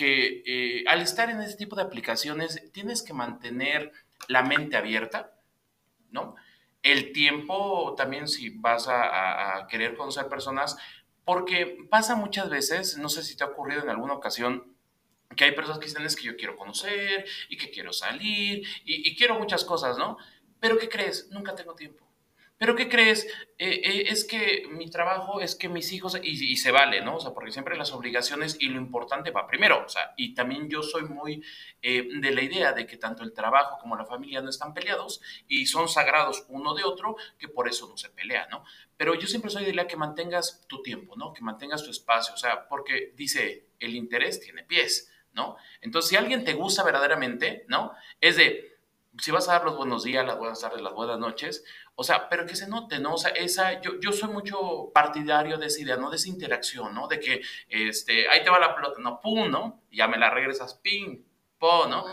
[0.00, 3.92] que al estar en este tipo de aplicaciones tienes que mantener
[4.28, 5.32] la mente abierta,
[6.10, 6.34] ¿no?
[6.82, 10.76] el tiempo también si vas a, querer conocer personas,
[11.24, 14.74] porque pasa muchas veces, no sé si te ha ocurrido en alguna ocasión,
[15.36, 19.14] que hay personas que dicen que yo quiero conocer y que quiero salir y, y
[19.14, 20.16] quiero muchas cosas, ¿no?
[20.58, 21.28] Pero ¿qué crees?
[21.30, 22.09] Nunca tengo tiempo.
[22.60, 23.26] Pero ¿qué crees?
[23.56, 27.16] Eh, eh, es que mi trabajo, es que mis hijos, y, se vale, ¿no?
[27.16, 30.68] O sea, porque siempre las obligaciones y lo importante va primero, o sea, y también
[30.68, 31.42] yo soy muy
[31.80, 35.22] eh, de la idea de que tanto el trabajo como la familia no están peleados
[35.48, 38.62] y son sagrados uno de otro, que por eso no se pelea, ¿no?
[38.94, 41.32] Pero yo siempre soy de la que mantengas tu tiempo, ¿no?
[41.32, 45.56] Que mantengas tu espacio, o sea, porque dice, el interés tiene pies, ¿no?
[45.80, 47.94] Entonces, si alguien te gusta verdaderamente, ¿no?
[48.20, 48.69] Es de,
[49.18, 52.28] si vas a dar los buenos días, las buenas tardes, las buenas noches, o sea,
[52.28, 53.14] pero que se note, ¿no?
[53.14, 56.10] O sea, esa, yo, yo soy mucho partidario de esa idea, ¿no?
[56.10, 57.08] De esa interacción, ¿no?
[57.08, 59.82] De que, este, ahí te va la pelota, no, pum, ¿no?
[59.90, 61.24] ya me la regresas, ping,
[61.58, 62.04] po, ¿no?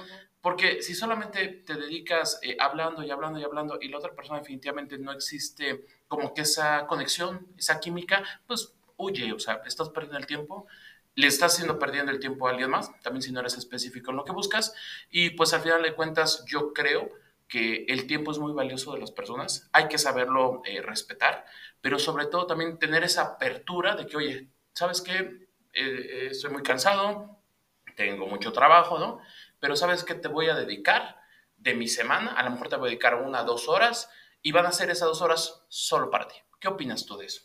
[0.42, 4.40] Porque si solamente te dedicas eh, hablando y hablando y hablando y la otra persona
[4.40, 10.18] definitivamente no existe como que esa conexión, esa química, pues huye, o sea, estás perdiendo
[10.18, 10.68] el tiempo
[11.18, 14.18] le estás haciendo perdiendo el tiempo a alguien más, también si no eres específico en
[14.18, 14.76] lo que buscas.
[15.10, 17.10] Y pues al final de cuentas, yo creo
[17.48, 21.44] que el tiempo es muy valioso de las personas, hay que saberlo eh, respetar,
[21.82, 25.18] pero sobre todo también tener esa apertura de que, oye, ¿sabes qué?
[25.18, 27.42] Eh, eh, estoy muy cansado,
[27.96, 29.20] tengo mucho trabajo, ¿no?
[29.60, 31.18] Pero ¿sabes qué te voy a dedicar
[31.56, 32.34] de mi semana?
[32.34, 34.08] A lo mejor te voy a dedicar una, dos horas
[34.44, 36.36] y van a ser esas dos horas solo para ti.
[36.60, 37.42] ¿Qué opinas tú de eso?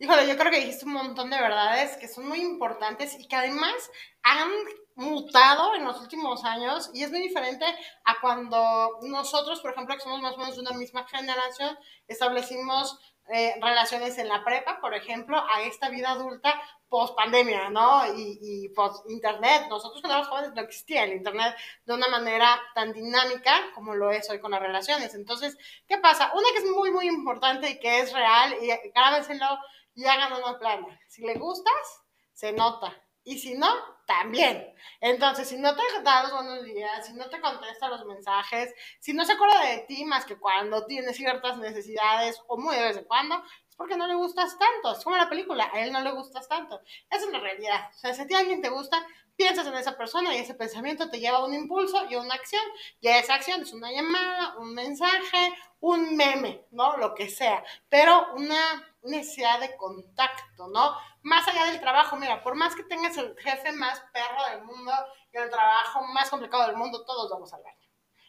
[0.00, 3.34] Híjole, yo creo que dijiste un montón de verdades que son muy importantes y que
[3.34, 3.74] además
[4.22, 4.48] han
[4.94, 7.64] mutado en los últimos años y es muy diferente
[8.04, 11.76] a cuando nosotros, por ejemplo, que somos más o menos de una misma generación,
[12.06, 13.00] establecimos
[13.34, 16.54] eh, relaciones en la prepa, por ejemplo, a esta vida adulta
[16.88, 18.06] post pandemia, ¿no?
[18.16, 19.66] Y, y post internet.
[19.68, 24.12] Nosotros cuando éramos jóvenes no existía el internet de una manera tan dinámica como lo
[24.12, 25.14] es hoy con las relaciones.
[25.14, 26.30] Entonces, ¿qué pasa?
[26.34, 29.58] Una que es muy, muy importante y que es real, y grábenselo
[29.98, 30.86] y hagan una plana.
[31.08, 32.94] Si le gustas, se nota.
[33.24, 33.68] Y si no,
[34.06, 34.72] también.
[35.00, 39.12] Entonces, si no te da los buenos días, si no te contesta los mensajes, si
[39.12, 42.96] no se acuerda de ti más que cuando tiene ciertas necesidades o muy de vez
[42.96, 44.92] en cuando, es porque no le gustas tanto.
[44.96, 46.80] Es como la película, a él no le gustas tanto.
[47.10, 47.90] Esa es la realidad.
[47.92, 51.10] O sea, si a ti alguien te gusta, piensas en esa persona y ese pensamiento
[51.10, 52.62] te lleva a un impulso y a una acción.
[53.00, 56.96] Y esa acción es una llamada, un mensaje, un meme, ¿no?
[56.98, 57.64] Lo que sea.
[57.88, 60.96] Pero una necesidad de contacto, ¿no?
[61.22, 64.92] Más allá del trabajo, mira, por más que tengas el jefe más perro del mundo
[65.32, 67.76] y el trabajo más complicado del mundo, todos vamos al baño.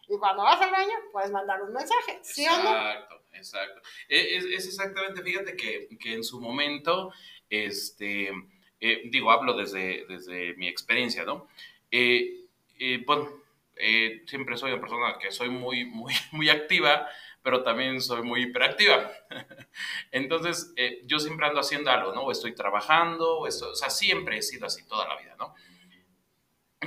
[0.08, 2.76] Y cuando vas al baño, puedes mandar un mensaje, ¿sí o no?
[2.76, 3.82] Exacto, exacto.
[4.08, 7.14] E, es, es, exactamente, fíjate que, que, en su momento,
[7.50, 8.32] este,
[8.80, 11.48] eh, digo, hablo desde, desde mi experiencia, ¿no?
[11.92, 12.46] Eh,
[12.80, 13.30] eh, bueno,
[13.76, 17.08] eh, siempre soy una persona que soy muy, muy, muy activa,
[17.42, 19.12] pero también soy muy hiperactiva.
[20.12, 22.24] Entonces, eh, yo siempre ando haciendo algo, ¿no?
[22.24, 25.54] O estoy trabajando, o, esto, o sea, siempre he sido así toda la vida, ¿no?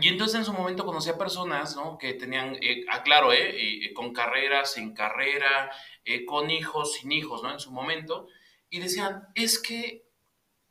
[0.01, 1.99] Y entonces en su momento conocí a personas, ¿no?
[1.99, 5.71] Que tenían, eh, aclaro, eh, eh, con carrera, sin carrera,
[6.05, 7.53] eh, con hijos, sin hijos, ¿no?
[7.53, 8.27] En su momento.
[8.71, 10.07] Y decían, es que,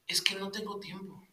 [0.08, 1.24] es que no tengo tiempo,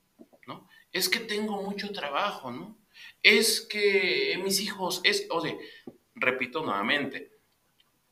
[0.47, 0.69] ¿no?
[0.93, 2.79] Es que tengo mucho trabajo, ¿no?
[3.23, 5.57] Es que mis hijos, es, o sea,
[6.15, 7.38] repito nuevamente,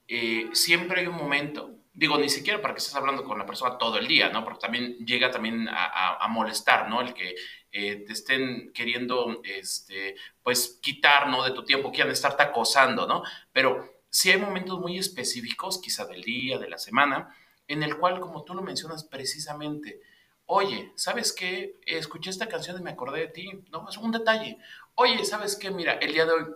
[0.09, 3.79] eh, siempre hay un momento, digo, ni siquiera para que estés hablando con la persona
[3.79, 4.45] todo el día, ¿no?
[4.45, 7.01] Porque también llega también a, molestar, ¿no?
[7.01, 7.35] El que
[7.73, 11.43] eh, te estén queriendo, este, pues, quitar, ¿no?
[11.43, 13.23] De tu tiempo, quieran estarte acosando, ¿no?
[13.53, 17.35] Pero sí hay momentos muy específicos, quizá del día, de la semana,
[17.67, 20.01] en el cual, como tú lo mencionas precisamente,
[20.47, 21.81] oye, ¿sabes qué?
[21.85, 23.89] Escuché esta canción y me acordé de ti, ¿no?
[23.89, 24.59] Es un detalle.
[24.95, 25.71] Oye, ¿sabes qué?
[25.71, 26.47] Mira, el día de hoy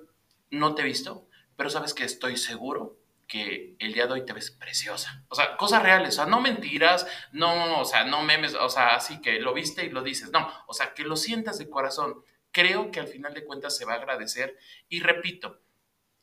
[0.51, 1.27] no te he visto,
[1.57, 3.00] pero sabes que estoy seguro
[3.31, 5.25] que el día de hoy te ves preciosa.
[5.29, 8.97] O sea, cosas reales, o sea, no mentiras, no, o sea, no memes, o sea,
[8.97, 12.25] así que lo viste y lo dices, no, o sea, que lo sientas de corazón.
[12.51, 14.59] Creo que al final de cuentas se va a agradecer.
[14.89, 15.61] Y repito,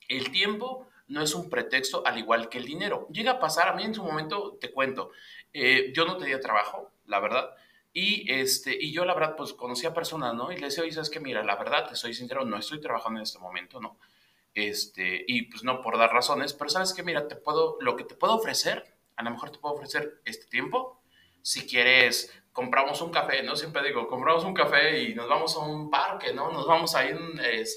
[0.09, 3.07] el tiempo no es un pretexto al igual que el dinero.
[3.09, 5.11] Llega a pasar, a mí en su momento, te cuento,
[5.53, 7.51] eh, yo no tenía trabajo, la verdad,
[7.93, 10.51] y, este, y yo la verdad, pues conocía personas, ¿no?
[10.51, 11.21] Y le decía, oye, ¿sabes qué?
[11.21, 13.97] Mira, la verdad, te soy sincero, no estoy trabajando en este momento, ¿no?
[14.57, 18.03] Este, y pues no por dar razones, pero sabes que mira, te puedo, lo que
[18.03, 20.99] te puedo ofrecer, a lo mejor te puedo ofrecer este tiempo,
[21.43, 23.55] si quieres, compramos un café, ¿no?
[23.55, 26.51] Siempre digo, compramos un café y nos vamos a un parque, ¿no?
[26.51, 27.19] Nos vamos a ir,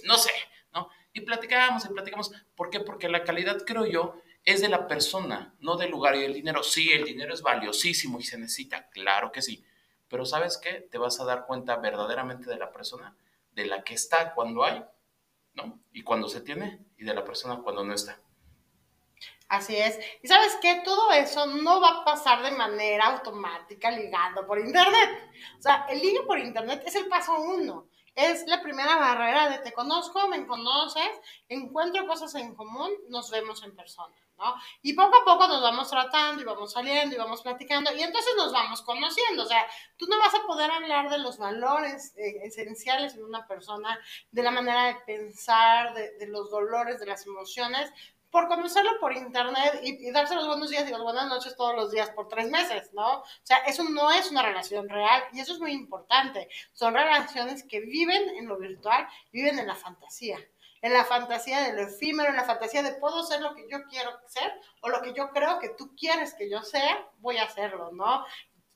[0.05, 0.33] no sé,
[0.73, 0.89] ¿no?
[1.13, 2.33] Y platicamos y platicamos.
[2.55, 2.81] ¿Por qué?
[2.81, 4.15] Porque la calidad, creo yo,
[4.47, 6.63] es de la persona, no del lugar y del dinero.
[6.63, 9.63] Sí, el dinero es valiosísimo y se necesita, claro que sí.
[10.09, 10.89] Pero ¿sabes qué?
[10.91, 13.15] Te vas a dar cuenta verdaderamente de la persona,
[13.53, 14.83] de la que está cuando hay
[15.55, 15.81] ¿no?
[15.93, 18.21] Y cuando se tiene y de la persona cuando no está.
[19.49, 19.99] Así es.
[20.23, 25.11] Y sabes qué, todo eso no va a pasar de manera automática ligando por Internet.
[25.59, 27.89] O sea, el ligue por Internet es el paso uno.
[28.21, 31.09] Es la primera barrera de te conozco, me conoces,
[31.49, 34.57] encuentro cosas en común, nos vemos en persona, ¿no?
[34.83, 38.33] Y poco a poco nos vamos tratando y vamos saliendo y vamos platicando y entonces
[38.37, 39.45] nos vamos conociendo.
[39.45, 39.67] O sea,
[39.97, 43.99] tú no vas a poder hablar de los valores eh, esenciales de una persona,
[44.31, 47.91] de la manera de pensar, de los dolores, de las emociones,
[48.31, 51.75] por conocerlo por internet y, y, darse los buenos días y las buenas noches todos
[51.75, 53.21] los días por tres meses, ¿no?
[53.21, 56.49] O sea, eso no es una relación real y eso es muy importante.
[56.73, 60.39] Son relaciones que viven en lo virtual, viven en la fantasía.
[60.83, 63.85] En la fantasía de lo efímero, en la fantasía de puedo ser lo que yo
[63.91, 64.51] quiero ser
[64.81, 68.25] o lo que yo creo que tú quieres que yo sea, voy a hacerlo, ¿no?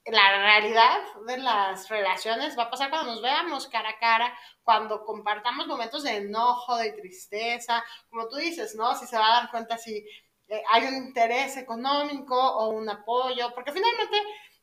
[0.06, 5.04] La realidad de las relaciones va a pasar cuando nos veamos cara a cara, cuando
[5.04, 8.94] compartamos momentos de enojo, de tristeza, como tú dices, ¿no?
[8.96, 9.96] Si se va a dar cuenta si
[10.48, 14.16] eh, hay un interés económico o un apoyo, porque finalmente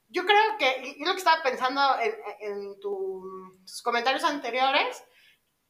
[0.09, 5.03] yo creo que, y lo que estaba pensando en, en tus comentarios anteriores,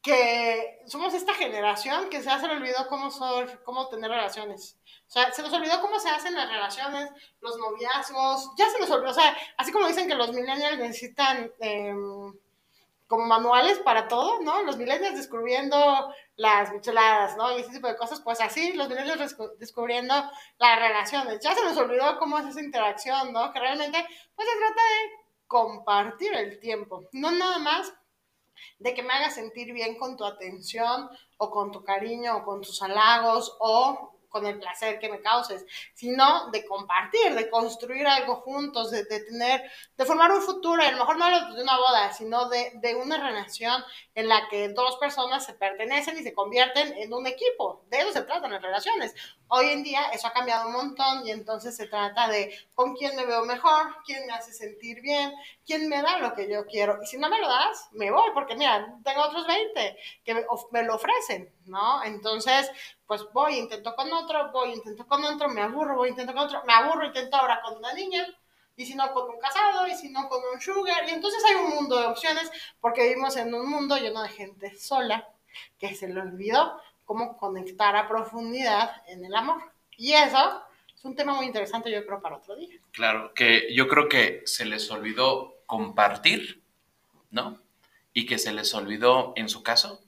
[0.02, 4.78] que somos esta generación que se le olvidó cómo, ser, cómo tener relaciones.
[5.08, 8.90] O sea, se nos olvidó cómo se hacen las relaciones, los noviazgos, ya se nos
[8.90, 9.12] olvidó.
[9.12, 11.94] O sea, así como dicen que los millennials necesitan eh,
[13.08, 14.64] como manuales para todo, ¿no?
[14.64, 17.56] Los millennials descubriendo las micheladas, ¿no?
[17.56, 20.16] Y ese tipo de cosas, pues así, los millennials descubriendo
[20.58, 21.42] las relaciones.
[21.42, 23.52] Ya se nos olvidó cómo es esa interacción, ¿no?
[23.52, 24.04] Que realmente,
[24.36, 27.94] pues se trata de compartir el tiempo, no nada más
[28.80, 32.62] de que me hagas sentir bien con tu atención o con tu cariño o con
[32.62, 38.38] tus halagos o con el placer que me causes, sino de compartir, de construir algo
[38.38, 41.78] juntos, de, de tener, de formar un futuro, y a lo mejor no de una
[41.78, 43.84] boda, sino de, de, una relación
[44.16, 47.84] en la que dos personas se pertenecen y se convierten en un equipo.
[47.90, 49.14] De eso se tratan las relaciones.
[49.48, 53.16] Hoy en día eso ha cambiado un montón y entonces se trata de con quién
[53.18, 55.34] me veo mejor, quién me hace sentir bien,
[55.66, 57.00] quién me da lo que yo quiero.
[57.04, 60.46] Y si no me lo das, me voy, porque mira, tengo otros 20 que me,
[60.72, 62.04] me lo ofrecen, ¿no?
[62.04, 62.70] Entonces,
[63.06, 66.64] pues voy, intento con otro, voy, intento con otro, me aburro, voy, intento con otro,
[66.66, 68.26] me aburro, intento ahora con una niña,
[68.76, 71.56] y si no con un casado, y si no con un sugar, y entonces hay
[71.56, 72.50] un mundo de opciones
[72.80, 75.28] porque vivimos en un mundo lleno de gente sola
[75.78, 79.62] que se le olvidó cómo conectar a profundidad en el amor.
[79.98, 80.64] Y eso
[80.96, 82.80] es un tema muy interesante, yo creo, para otro día.
[82.92, 86.64] Claro, que yo creo que se les olvidó compartir,
[87.30, 87.62] ¿no?
[88.14, 90.02] Y que se les olvidó, en su caso,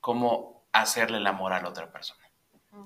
[0.00, 2.24] cómo hacerle el amor a la otra persona.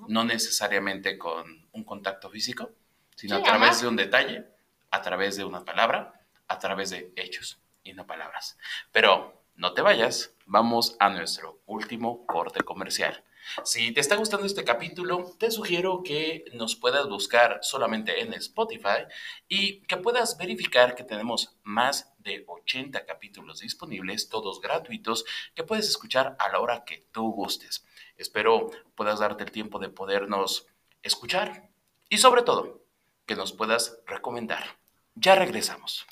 [0.07, 2.71] No necesariamente con un contacto físico,
[3.15, 4.47] sino a través de un detalle,
[4.89, 8.57] a través de una palabra, a través de hechos y no palabras.
[8.91, 13.23] Pero no te vayas, vamos a nuestro último corte comercial.
[13.63, 19.05] Si te está gustando este capítulo, te sugiero que nos puedas buscar solamente en Spotify
[19.47, 25.25] y que puedas verificar que tenemos más de 80 capítulos disponibles, todos gratuitos,
[25.55, 27.85] que puedes escuchar a la hora que tú gustes.
[28.17, 30.67] Espero puedas darte el tiempo de podernos
[31.01, 31.69] escuchar
[32.09, 32.85] y sobre todo
[33.25, 34.77] que nos puedas recomendar.
[35.15, 36.05] Ya regresamos.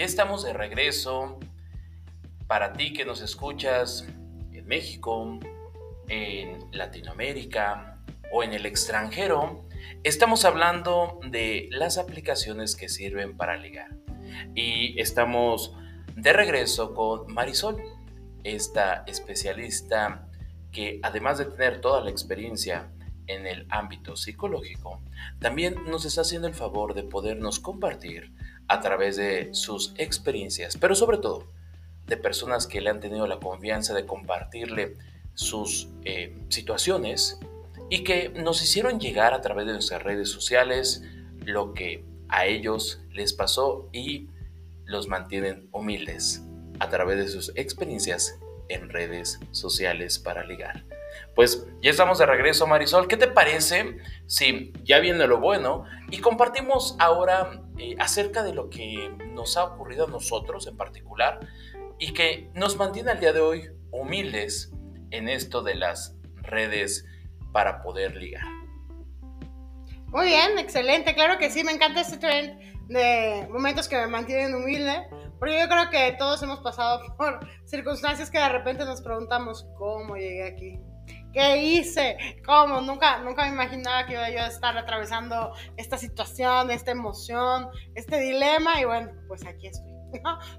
[0.00, 1.38] Ya estamos de regreso.
[2.46, 4.06] Para ti que nos escuchas
[4.50, 5.38] en México,
[6.08, 7.98] en Latinoamérica
[8.32, 9.68] o en el extranjero,
[10.02, 13.90] estamos hablando de las aplicaciones que sirven para ligar.
[14.54, 15.76] Y estamos
[16.16, 17.76] de regreso con Marisol,
[18.42, 20.26] esta especialista
[20.72, 22.90] que además de tener toda la experiencia
[23.26, 25.02] en el ámbito psicológico,
[25.40, 28.32] también nos está haciendo el favor de podernos compartir
[28.70, 31.48] a través de sus experiencias, pero sobre todo
[32.06, 34.96] de personas que le han tenido la confianza de compartirle
[35.34, 37.40] sus eh, situaciones
[37.88, 41.02] y que nos hicieron llegar a través de nuestras redes sociales
[41.44, 44.28] lo que a ellos les pasó y
[44.84, 46.44] los mantienen humildes
[46.78, 50.84] a través de sus experiencias en redes sociales para ligar.
[51.40, 53.08] Pues ya estamos de regreso, Marisol.
[53.08, 58.68] ¿Qué te parece si ya viene lo bueno y compartimos ahora eh, acerca de lo
[58.68, 61.40] que nos ha ocurrido a nosotros en particular
[61.98, 64.70] y que nos mantiene al día de hoy humildes
[65.12, 67.06] en esto de las redes
[67.52, 68.44] para poder ligar?
[70.08, 71.14] Muy bien, excelente.
[71.14, 75.68] Claro que sí, me encanta este trend de momentos que me mantienen humilde, porque yo
[75.70, 80.89] creo que todos hemos pasado por circunstancias que de repente nos preguntamos cómo llegué aquí.
[81.32, 82.16] ¿Qué hice?
[82.44, 82.80] ¿Cómo?
[82.80, 88.18] Nunca, nunca me imaginaba que iba yo a estar atravesando esta situación, esta emoción, este
[88.20, 89.89] dilema y bueno, pues aquí estoy.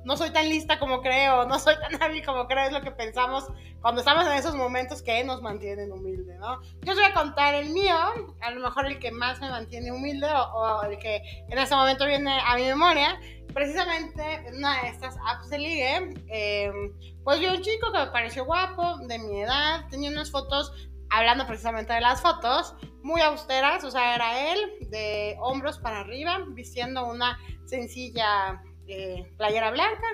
[0.06, 0.18] ¿No?
[0.18, 3.47] soy tan lista como creo, no soy tan hábil como creo, es lo que pensamos
[3.82, 6.62] cuando estamos en esos momentos que nos mantienen humilde, ¿no?
[6.82, 7.95] Yo os voy a contar el mío,
[8.41, 12.06] a lo mejor el que más me mantiene humilde o, el que en este momento
[12.06, 13.20] viene a mi memoria,
[13.54, 15.95] precisamente en una de estas apps de ligue,
[16.28, 16.93] em,
[17.24, 20.72] pues vi un chico que me pareció guapo, de mi edad, tenía unas fotos,
[21.10, 26.39] hablando precisamente de las fotos, muy austeras, o sea, era él de hombros para arriba,
[26.49, 28.62] vistiendo una sencilla
[28.93, 30.07] eh, playera blanca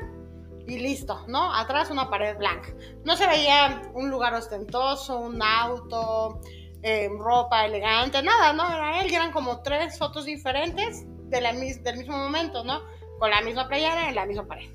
[0.67, 1.51] y listo, ¿no?
[1.51, 2.69] Atrás una pared blanca.
[3.03, 6.41] No se veía un lugar ostentoso, un auto,
[6.84, 8.69] em, ropa elegante, nada, ¿no?
[8.69, 12.84] Era él, y eran como tres fotos diferentes del mismo momento, ¿no?
[13.17, 14.69] Con la misma playera en la misma pared.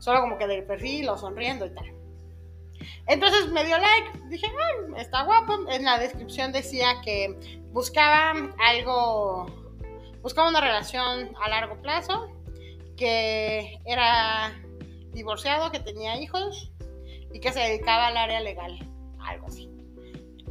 [0.00, 1.94] Solo como que del perfil o sonriendo y tal.
[3.06, 4.46] Entonces me dio like, dije,
[4.98, 5.54] está guapo.
[5.70, 7.34] En la descripción decía que
[7.72, 9.46] buscaba algo,
[10.20, 12.35] buscaba una relación a largo plazo,
[12.96, 14.54] que era
[15.12, 16.72] divorciado, que tenía hijos
[17.32, 18.78] y que se dedicaba al área legal,
[19.20, 19.70] algo así.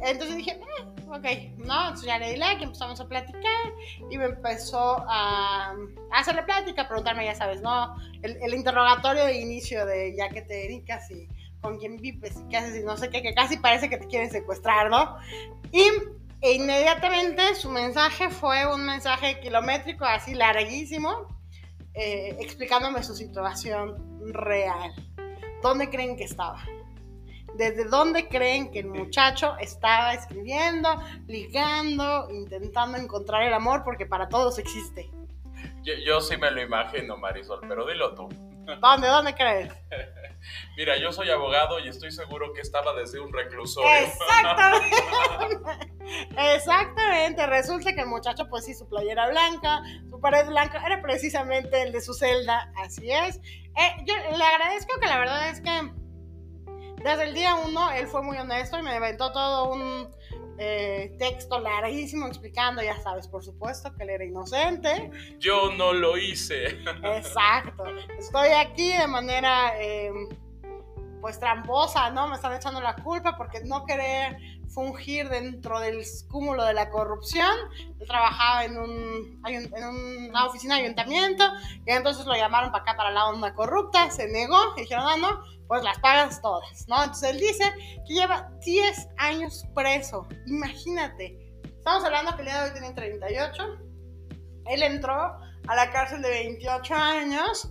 [0.02, 1.88] Entonces dije, eh, ok, ¿no?
[1.88, 3.72] Entonces ya le di like, empezamos a platicar
[4.10, 5.74] y me empezó a,
[6.12, 7.96] hacer la plática, a preguntarme, ya sabes, ¿no?
[8.22, 11.28] El, interrogatorio de inicio de ya que te dedicas y
[11.60, 14.06] con quién vives y qué haces y no sé qué, que casi parece que te
[14.06, 15.16] quieren secuestrar, ¿no?
[15.72, 15.84] Y
[16.42, 21.28] e inmediatamente su mensaje fue un mensaje kilométrico, así larguísimo,
[21.96, 23.96] eh, explicándome su situación
[24.32, 24.92] real.
[25.62, 26.62] ¿Dónde creen que estaba?
[27.56, 30.88] ¿Desde dónde creen que el muchacho estaba escribiendo,
[31.26, 33.82] ligando, intentando encontrar el amor?
[33.82, 35.10] Porque para todos existe.
[35.82, 38.28] Yo, yo sí me lo imagino, Marisol, pero dilo tú.
[38.80, 39.08] ¿Dónde?
[39.08, 39.72] ¿Dónde crees?
[40.76, 43.90] Mira, yo soy abogado y estoy seguro que estaba desde un reclusorio.
[43.90, 44.96] Exactamente.
[46.54, 47.46] Exactamente.
[47.46, 51.92] Resulta que el muchacho, pues sí, su playera blanca, su pared blanca, era precisamente el
[51.92, 52.72] de su celda.
[52.76, 53.36] Así es.
[53.38, 55.92] Eh, yo le agradezco que la verdad es que
[57.02, 60.10] desde el día uno él fue muy honesto y me inventó todo un
[60.58, 65.10] eh, texto larguísimo explicando, ya sabes, por supuesto, que él era inocente.
[65.38, 66.66] Yo no lo hice.
[67.04, 67.84] Exacto.
[68.18, 70.10] Estoy aquí de manera, eh,
[71.20, 72.28] pues tramposa, ¿no?
[72.28, 74.36] Me están echando la culpa porque no querer
[74.68, 77.54] fungir dentro del cúmulo de la corrupción.
[77.98, 81.44] Él trabajaba en, un, en una oficina de ayuntamiento
[81.86, 85.16] y entonces lo llamaron para acá para la onda corrupta, se negó y dijeron, no,
[85.16, 87.02] no, pues las pagas todas, ¿no?
[87.02, 87.64] Entonces él dice
[88.06, 91.38] que lleva 10 años preso, imagínate.
[91.64, 93.62] Estamos hablando que el día de hoy tiene 38.
[94.66, 97.70] Él entró a la cárcel de 28 años.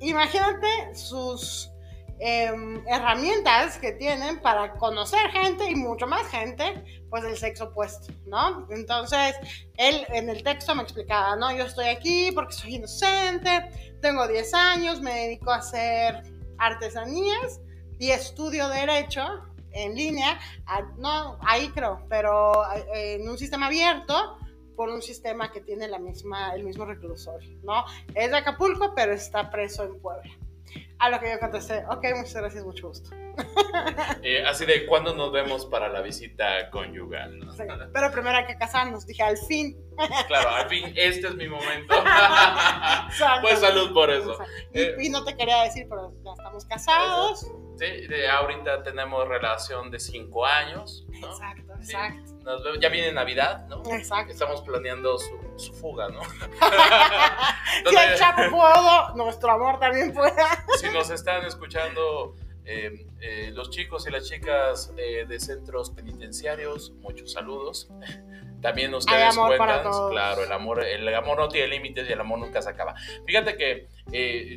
[0.00, 1.70] Imagínate sus
[2.20, 8.12] Em, herramientas que tienen para conocer gente y mucho más gente, pues del sexo opuesto,
[8.26, 8.68] ¿no?
[8.70, 9.34] Entonces,
[9.76, 11.54] él en el texto me explicaba, ¿no?
[11.56, 16.22] Yo estoy aquí porque soy inocente, tengo 10 años, me dedico a hacer
[16.58, 17.60] artesanías
[17.98, 19.22] y estudio derecho
[19.72, 20.38] en línea,
[20.98, 24.38] no, ahí creo, pero eh, en un sistema abierto
[24.76, 27.84] por un sistema que tiene la misma, el mismo reclusorio, ¿no?
[28.14, 30.30] Es de Acapulco, pero está preso en Puebla.
[31.04, 33.10] A lo que yo contesté, ok, muchas gracias, mucho gusto.
[34.22, 37.40] Eh, así de, ¿cuándo nos vemos para la visita conyugal?
[37.92, 39.76] pero primero hay que casarnos, dije, al fin.
[40.28, 41.94] claro, al fin, este es mi momento.
[43.42, 44.38] pues salud por eso.
[44.72, 47.40] Eh, y, no te quería decir, pero ya estamos casados.
[47.76, 51.06] Sí, de ahorita tenemos relación de cinco años.
[51.12, 52.33] Exacto, exacto.
[52.80, 53.82] Ya viene Navidad, ¿no?
[53.92, 54.32] Exacto.
[54.32, 56.20] Estamos planeando su, su fuga, ¿no?
[57.88, 60.64] si el Chapo pudo, nuestro amor también pueda.
[60.78, 62.34] si nos están escuchando
[62.66, 67.90] eh, eh, los chicos y las chicas eh, de centros penitenciarios, muchos saludos.
[68.62, 72.62] También ustedes cuentan, claro, el amor, el amor no tiene límites y el amor nunca
[72.62, 72.94] se acaba.
[73.26, 73.88] Fíjate que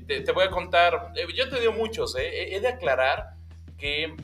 [0.07, 3.33] te, voy a contar, yo te digo muchos, he de aclarar
[3.77, 4.15] que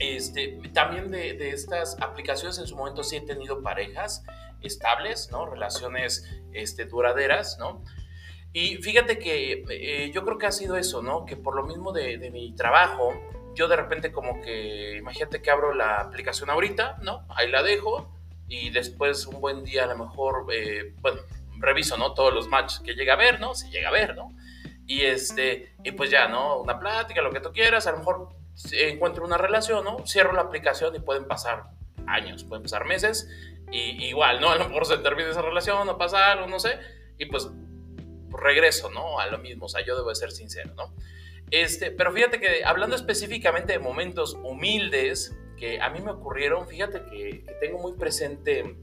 [0.00, 4.24] este, también de, estas aplicaciones en su momento sí he tenido parejas
[4.62, 5.44] estables, ¿no?
[5.44, 7.84] Relaciones este, duraderas, ¿no?
[8.54, 11.26] Y fíjate que eh, yo creo que ha sido eso, ¿no?
[11.26, 13.12] Que por lo mismo de, mi trabajo,
[13.54, 17.26] yo de repente como que, imagínate que abro la aplicación ahorita, ¿no?
[17.28, 18.10] Ahí la dejo
[18.48, 21.20] y después un buen día a lo mejor, eh, bueno,
[21.58, 22.14] reviso, ¿no?
[22.14, 23.54] Todos los matches que llega a ver, ¿no?
[23.54, 24.34] Si llega a ver, ¿no?
[24.86, 26.56] Y este, y pues ya, ¿no?
[26.56, 28.39] Una plática, lo que tú quieras, a lo mejor
[28.72, 30.06] encuentro una relación, ¿no?
[30.06, 31.70] Cierro la aplicación y pueden pasar
[32.06, 33.28] años, pueden pasar meses,
[33.70, 34.50] y igual, ¿no?
[34.50, 36.78] A lo mejor se termina esa relación, no pasa algo, no sé,
[37.18, 37.48] y pues
[38.30, 39.20] regreso, ¿no?
[39.20, 40.94] A lo mismo, o sea, yo debo ser sincero, ¿no?
[41.50, 47.02] Este, pero fíjate que hablando específicamente de momentos humildes que a mí me ocurrieron, fíjate
[47.04, 48.76] que, tengo muy presente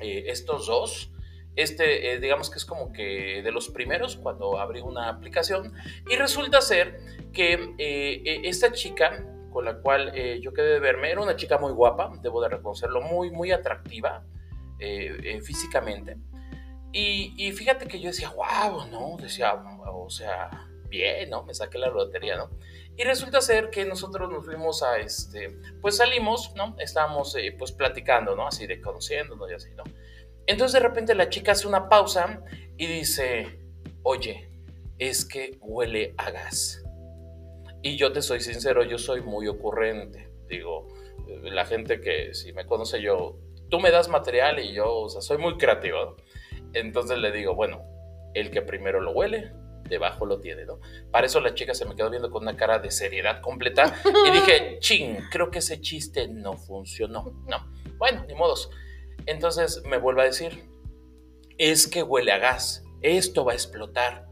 [0.00, 1.10] eh, estos dos.
[1.56, 5.72] Este, eh, digamos que es como que de los primeros cuando abrí una aplicación
[6.10, 6.98] y resulta ser
[7.32, 11.70] que eh, esta chica con la cual yo quedé de verme era una chica muy
[11.70, 14.24] guapa, debo de reconocerlo, muy, muy atractiva
[15.44, 16.16] físicamente.
[16.96, 19.16] Y, fíjate que yo decía, wow, ¿no?
[19.20, 20.48] Decía, o sea,
[20.88, 21.42] bien, ¿no?
[21.42, 22.50] Me saqué la lotería, ¿no?
[22.96, 26.76] Y resulta ser que nosotros nos fuimos a, este, pues salimos, ¿no?
[26.78, 28.46] Estábamos, eh, pues, platicando, ¿no?
[28.46, 29.82] Así de conociéndonos y así, ¿no?
[30.46, 32.42] Entonces de repente la chica hace una pausa
[32.76, 33.58] y dice,
[34.02, 34.50] oye,
[34.98, 36.82] es que huele a gas.
[37.82, 40.30] Y yo te soy sincero, yo soy muy ocurrente.
[40.48, 40.88] Digo,
[41.42, 43.38] la gente que si me conoce yo,
[43.68, 46.16] tú me das material y yo, o sea, soy muy creativo.
[46.72, 47.82] Entonces le digo, bueno,
[48.34, 49.52] el que primero lo huele,
[49.88, 50.80] debajo lo tiene, ¿no?
[51.10, 53.94] Para eso la chica se me quedó viendo con una cara de seriedad completa
[54.26, 57.32] y dije, ching, creo que ese chiste no funcionó.
[57.46, 58.70] No, bueno, ni modos.
[59.26, 60.64] Entonces me vuelve a decir,
[61.58, 64.26] es que huele a gas, esto va a explotar.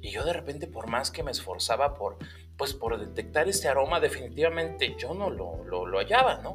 [0.00, 2.16] Y yo de repente, por más que me esforzaba por,
[2.56, 6.54] pues por detectar este aroma, definitivamente yo no lo, lo, hallaba, ¿no?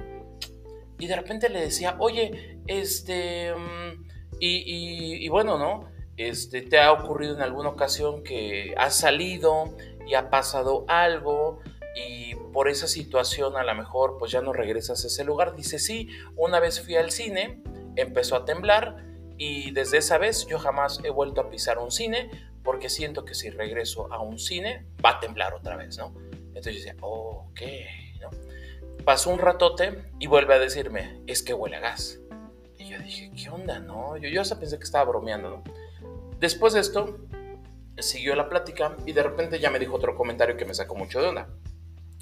[0.98, 3.54] Y de repente le decía, oye, este...
[3.54, 4.06] Mm,
[4.44, 5.92] y, bueno, ¿no?
[6.18, 9.76] Este, ¿Te ha ocurrido en alguna ocasión que has salido
[10.08, 11.60] y ha pasado algo
[11.96, 15.56] y por esa situación a lo mejor pues ya no regresas a ese lugar?
[15.56, 17.62] Dice, sí, una vez fui al cine,
[17.96, 19.06] empezó a temblar
[19.38, 22.30] y desde esa vez yo jamás he vuelto a pisar un cine
[22.64, 26.14] porque siento que si regreso a un cine va a temblar otra vez, ¿no?
[26.32, 27.62] Entonces yo decía, oh, ok,
[28.22, 28.30] ¿no?
[29.04, 32.22] Pasó un ratote y vuelve a decirme, es que huele a gas
[32.92, 33.80] yo dije, ¿qué onda?
[33.80, 35.64] No, yo, yo hasta pensé que estaba bromeando, ¿no?
[36.40, 37.20] Después de esto,
[37.98, 41.22] siguió la plática y de repente ya me dijo otro comentario que me sacó mucho
[41.22, 41.48] de onda.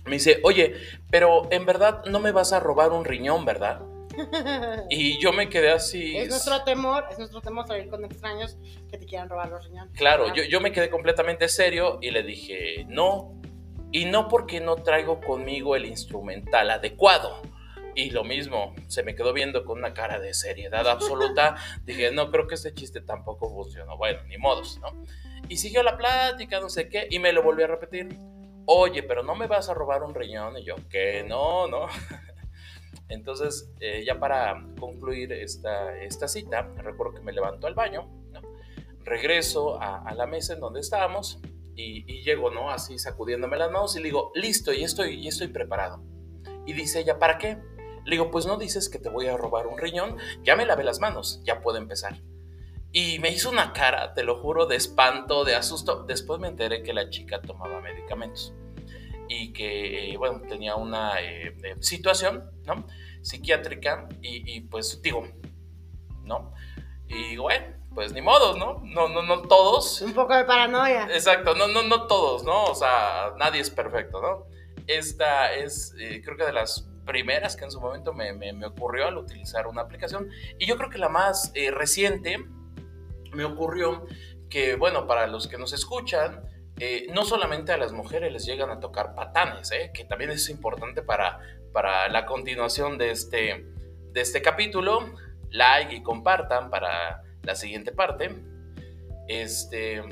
[0.05, 0.75] Me dice, oye,
[1.11, 3.81] pero en verdad no me vas a robar un riñón, ¿verdad?
[4.89, 6.17] Y yo me quedé así.
[6.17, 8.57] Es nuestro temor, es nuestro temor salir con extraños
[8.89, 9.97] que te quieran robar los riñones.
[9.97, 13.39] Claro, yo, yo me quedé completamente serio y le dije, no.
[13.91, 17.41] Y no porque no traigo conmigo el instrumental adecuado.
[17.95, 21.55] Y lo mismo, se me quedó viendo con una cara de seriedad absoluta.
[21.85, 23.97] Dije, no, creo que este chiste tampoco funcionó.
[23.97, 25.03] Bueno, ni modos, ¿no?
[25.49, 28.15] Y siguió la plática, no sé qué, y me lo volvió a repetir.
[28.65, 30.57] Oye, pero no me vas a robar un riñón.
[30.57, 31.87] Y yo, que no, no.
[33.09, 38.07] Entonces, eh, ya para concluir esta, esta cita, recuerdo que me levanto al baño,
[39.03, 41.39] regreso a, la mesa en donde estábamos
[41.75, 42.69] y, llego, ¿no?
[42.69, 46.03] Así sacudiéndome las manos y le digo, listo, y estoy, y estoy preparado.
[46.67, 47.57] Y dice ella, ¿para qué?
[48.05, 50.83] Le digo, pues no dices que te voy a robar un riñón, ya me lavé
[50.83, 52.21] las manos, ya puedo empezar.
[52.91, 56.03] Y me hizo una cara, te lo juro, de espanto, de asusto.
[56.03, 58.53] Después me enteré que la chica tomaba medicamentos
[59.29, 62.85] y que, bueno, tenía una eh, eh, situación, ¿no?
[63.21, 65.27] Psiquiátrica y, pues digo,
[66.23, 66.53] ¿no?
[67.07, 68.81] Y bueno, pues ni modos, ¿no?
[68.83, 70.01] No, no, no todos.
[70.01, 71.07] Un poco de paranoia.
[71.13, 72.65] Exacto, no, no, no todos, ¿no?
[72.65, 74.47] O sea, nadie es perfecto, ¿no?
[74.87, 79.07] Esta es, eh, creo que de las primeras que en su momento me, me, ocurrió
[79.07, 80.29] al utilizar una aplicación.
[80.57, 82.37] Y yo creo que la más reciente
[83.33, 84.05] me ocurrió
[84.49, 86.43] que, bueno, para los que nos escuchan,
[86.79, 90.49] eh, no solamente a las mujeres les llegan a tocar patanes, eh, que también es
[90.49, 91.39] importante para,
[91.73, 93.65] para la continuación de este,
[94.11, 95.13] de este capítulo.
[95.51, 98.29] Like y compartan para la siguiente parte.
[99.27, 100.03] Este,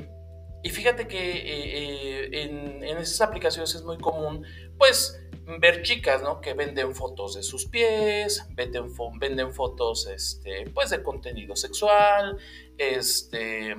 [0.62, 4.44] y fíjate que eh, en, en esas aplicaciones es muy común,
[4.76, 5.20] pues,
[5.58, 6.40] ver chicas, ¿no?
[6.40, 12.38] Que venden fotos de sus pies, venden, venden fotos, este, pues, de contenido sexual,
[12.76, 13.76] este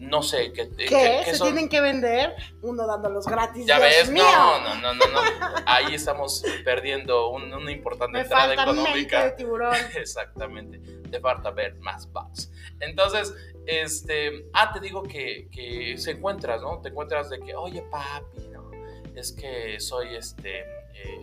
[0.00, 1.22] no sé, que, ¿Qué?
[1.26, 2.34] ¿Se tienen que vender?
[2.62, 3.66] Uno dándolos gratis.
[3.66, 5.20] Ya ves, no, no, no, no, no.
[5.66, 9.24] Ahí estamos perdiendo una importante Me entrada falta económica.
[9.26, 9.76] de tiburón.
[9.94, 10.78] Exactamente.
[11.10, 12.50] Te falta ver más bugs.
[12.80, 13.34] Entonces,
[13.66, 16.80] este, ah, te digo que, que se encuentras, ¿no?
[16.80, 18.70] Te encuentras de que, oye, papi, ¿no?
[19.14, 20.64] Es que soy este
[21.04, 21.20] eh,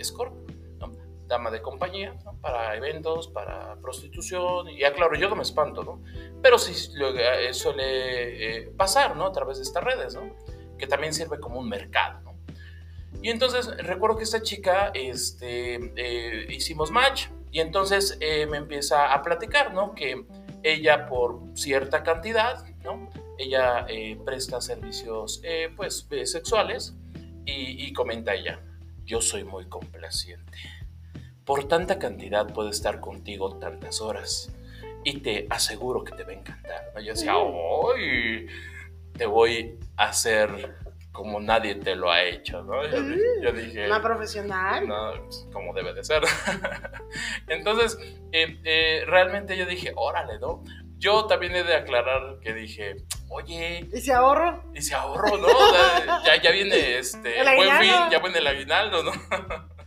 [1.27, 6.01] dama de compañía, para eventos, para prostitución, y claro, yo no me espanto, ¿no?
[6.41, 9.25] Pero sí eh, suele eh, pasar, ¿no?
[9.25, 10.35] A través de estas redes, ¿no?
[10.77, 12.33] Que también sirve como un mercado.
[13.21, 19.21] Y entonces recuerdo que esta chica, este, eh, hicimos match, y entonces me empieza a
[19.21, 19.95] platicar, ¿no?
[19.95, 20.25] Que
[20.63, 23.09] ella por cierta cantidad, ¿no?
[23.37, 23.87] Ella
[24.25, 25.41] presta servicios,
[25.75, 26.93] pues, sexuales,
[27.45, 28.59] y, y comenta ella,
[29.07, 30.57] yo soy muy complaciente
[31.47, 34.53] por tanta cantidad puede estar contigo tantas horas
[35.05, 36.93] y te aseguro que te va a encantar.
[37.01, 38.47] Yo decía, ¡ay!
[39.13, 40.75] Te voy a hacer
[41.13, 42.85] como nadie te lo ha hecho, ¿no?
[42.85, 43.85] Yo, dije...
[43.85, 44.85] Una profesional.
[44.85, 46.21] No, pues, como debe de ser.
[47.47, 47.97] Entonces,
[48.34, 50.65] eh, eh, realmente yo dije, órale, ¿no?
[50.97, 52.97] Yo también he de aclarar que dije,
[53.29, 53.87] oye...
[53.93, 54.63] ¿Y si ahorro?
[54.73, 55.47] Y si ahorro, ¿no?
[56.25, 57.43] ya, ya viene este...
[57.43, 59.11] buen fin, ya viene el aguinaldo, ¿no?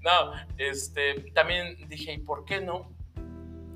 [0.00, 2.92] No, este, también dije, ¿y por qué no?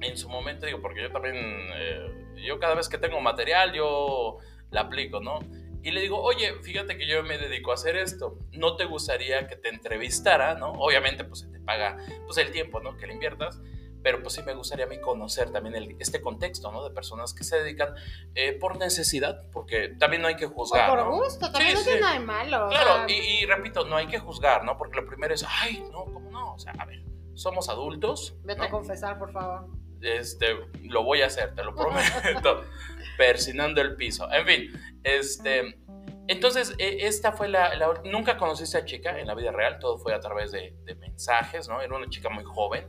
[0.01, 4.39] En su momento, digo, porque yo también, eh, yo cada vez que tengo material, yo
[4.71, 5.39] la aplico, ¿no?
[5.83, 9.47] Y le digo, oye, fíjate que yo me dedico a hacer esto, ¿no te gustaría
[9.47, 10.73] que te entrevistara, no?
[10.73, 12.97] Obviamente, pues se te paga, pues el tiempo, ¿no?
[12.97, 13.61] Que le inviertas
[14.07, 16.85] pero pues sí me gustaría a mí conocer también este contexto, ¿no?
[16.85, 17.93] De personas que se dedican
[18.37, 20.89] eh, por necesidad, porque también no hay que juzgar.
[20.89, 22.69] por gusto, también no tiene nada de malo.
[22.69, 24.79] Claro, y, repito, no hay que juzgar, ¿no?
[24.79, 26.55] Porque lo primero es, ay, no, ¿cómo no?
[26.55, 27.03] O sea, a ver,
[27.35, 28.37] somos adultos.
[28.45, 29.71] Vete a confesar, por favor.
[30.01, 32.63] Este, lo voy a hacer, te lo prometo.
[33.19, 34.33] persinando el piso.
[34.33, 35.81] En fin, este.
[36.29, 37.73] Entonces, e, esta fue la,
[38.05, 40.95] Nunca conocí a esta chica en la vida real, todo fue a través de, de
[40.95, 41.81] mensajes, ¿no?
[41.81, 42.87] Era una chica muy joven,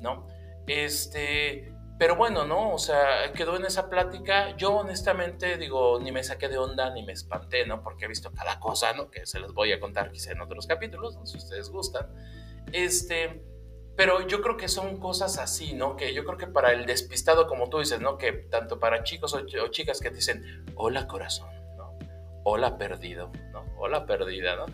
[0.00, 0.26] ¿no?
[0.66, 2.74] Este, pero bueno, ¿no?
[2.74, 4.54] O sea, quedó en esa plática.
[4.56, 7.82] Yo honestamente digo, ni me saqué de onda ni me espanté, ¿no?
[7.82, 9.10] Porque he visto cada cosa, ¿no?
[9.10, 12.06] Que se los voy a contar quizá en otros capítulos, si ustedes gustan.
[12.72, 13.42] Este,
[13.96, 15.96] pero yo creo que son cosas así, ¿no?
[15.96, 18.18] Que yo creo que para el despistado, como tú dices, ¿no?
[18.18, 21.48] Que tanto para chicos o, o chicas que dicen, hola corazón,
[21.78, 21.98] ¿no?
[22.44, 23.64] Hola perdido, ¿no?
[23.78, 24.66] Hola perdida, ¿no?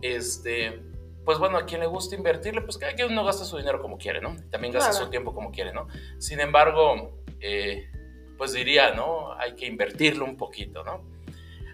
[0.00, 0.82] Este,
[1.26, 3.98] pues bueno, a quien le gusta invertirle, pues cada quien uno gasta su dinero como
[3.98, 4.36] quiere, ¿no?
[4.48, 5.88] También gasta su tiempo como quiere, ¿no?
[6.18, 7.90] Sin embargo, eh,
[8.38, 9.32] pues diría, ¿no?
[9.32, 11.02] Hay que invertirlo un poquito, ¿no?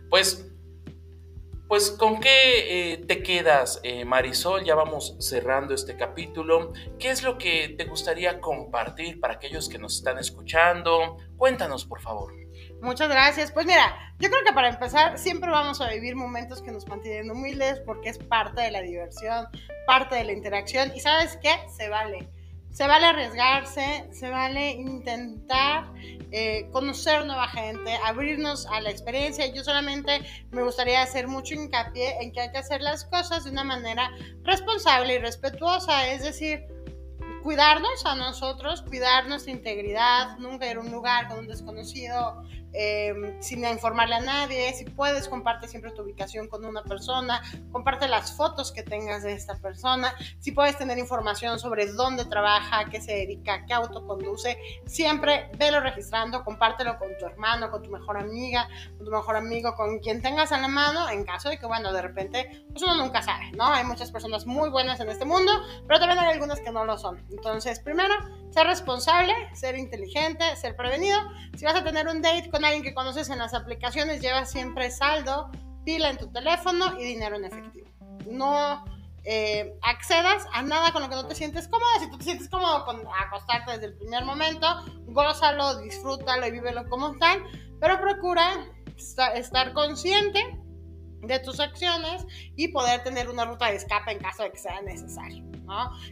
[0.09, 0.51] Pues,
[1.69, 4.65] pues ¿con qué eh, te quedas, eh, Marisol?
[4.65, 6.73] Ya vamos cerrando este capítulo.
[6.99, 11.19] ¿Qué es lo que te gustaría compartir para aquellos que nos están escuchando?
[11.37, 12.42] Cuéntanos, por favor.
[12.83, 13.53] Muchas gracias.
[13.53, 17.31] Pues mira, yo creo que para empezar siempre vamos a vivir momentos que nos mantienen
[17.31, 19.47] humildes porque es parte de la diversión,
[19.87, 22.29] parte de la interacción y sabes qué, se vale.
[22.73, 25.93] Se vale arriesgarse, se vale intentar
[26.33, 29.47] eh, conocer nueva gente, abrirnos a la experiencia.
[29.47, 33.51] Yo solamente me gustaría hacer mucho hincapié en que hay que hacer las cosas de
[33.51, 34.11] una manera
[34.43, 36.65] responsable y respetuosa, es decir,
[37.43, 42.43] cuidarnos a nosotros, cuidar nuestra integridad, nunca ir a un lugar con un desconocido
[42.75, 44.73] Em, sin informarle a nadie.
[44.73, 49.35] Si puedes, comparte siempre tu ubicación con una persona, comparte las fotos que tengas de
[49.35, 50.15] esta persona.
[50.39, 55.81] Si puedes tener información sobre dónde trabaja, qué se dedica, qué auto conduce, siempre velo
[55.81, 58.67] registrando, compártelo con tu hermano, con tu mejor amiga,
[58.97, 61.93] con tu mejor amigo, con quien tengas a la mano, en caso de que, bueno,
[61.93, 63.67] de repente, pues uno nunca sabe, ¿no?
[63.67, 65.53] Hay muchas personas muy buenas en este mundo,
[65.87, 67.23] pero también hay algunas que no lo son.
[67.31, 68.15] Entonces, primero,
[68.53, 71.19] ser responsable, ser inteligente, ser prevenido.
[71.57, 74.91] Si vas a tener un date con alguien que conoces en las aplicaciones, lleva siempre
[74.91, 75.51] saldo,
[75.85, 77.89] pila en tu teléfono y dinero en efectivo.
[78.27, 78.85] No
[79.25, 81.91] eh, accedas a nada con lo que no te sientes cómodo.
[82.01, 84.67] Si tú te sientes cómodo con acostarte desde el primer momento,
[85.07, 87.43] gózalo, disfrútalo y vívelo como tal,
[87.81, 88.67] pero procura
[89.35, 90.41] estar consciente
[91.23, 92.27] de tus acciones
[92.57, 95.52] y poder tener una ruta de escape en caso de que sea necesario.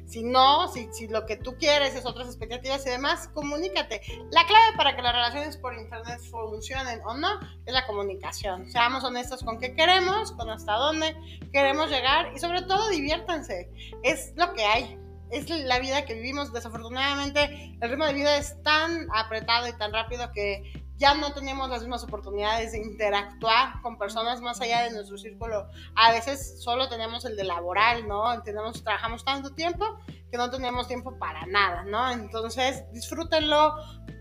[0.07, 4.01] Si no, si, si lo que tú quieres es otras expectativas y demás, comunícate.
[4.31, 8.70] La clave para que las relaciones por internet funcionen o no es la comunicación.
[8.70, 11.16] Seamos honestos con qué queremos, con hasta dónde
[11.53, 13.70] queremos llegar y sobre todo diviértanse.
[14.03, 14.99] Es lo que hay.
[15.31, 16.53] Es la vida que vivimos.
[16.53, 21.70] Desafortunadamente, el ritmo de vida es tan apretado y tan rápido que ya no tenemos
[21.70, 25.66] las mismas oportunidades de interactuar con personas más allá de nuestro círculo.
[25.94, 28.31] A veces solo tenemos el de laboral, ¿no?
[28.31, 29.98] Entendemos, trabajamos tanto tiempo
[30.31, 32.11] que no tenemos tiempo para nada, ¿no?
[32.11, 33.74] Entonces, disfrútenlo,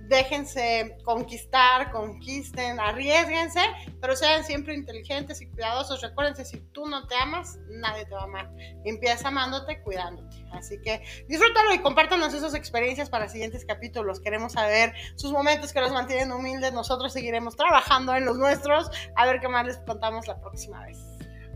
[0.10, 3.61] déjense conquistar, conquisten, arriesguense,
[4.02, 6.02] pero sean siempre inteligentes y cuidadosos.
[6.02, 8.52] Recuérdense, si tú no te amas, nadie te va a amar.
[8.84, 10.44] Empieza amándote, cuidándote.
[10.52, 14.19] Así que disfrútalo y compártanos esas experiencias para siguientes capítulos.
[14.19, 16.73] Queremos saber sus momentos que los mantienen humildes.
[16.73, 18.90] Nosotros seguiremos trabajando en los nuestros.
[19.15, 21.09] A ver qué más les contamos la próxima vez.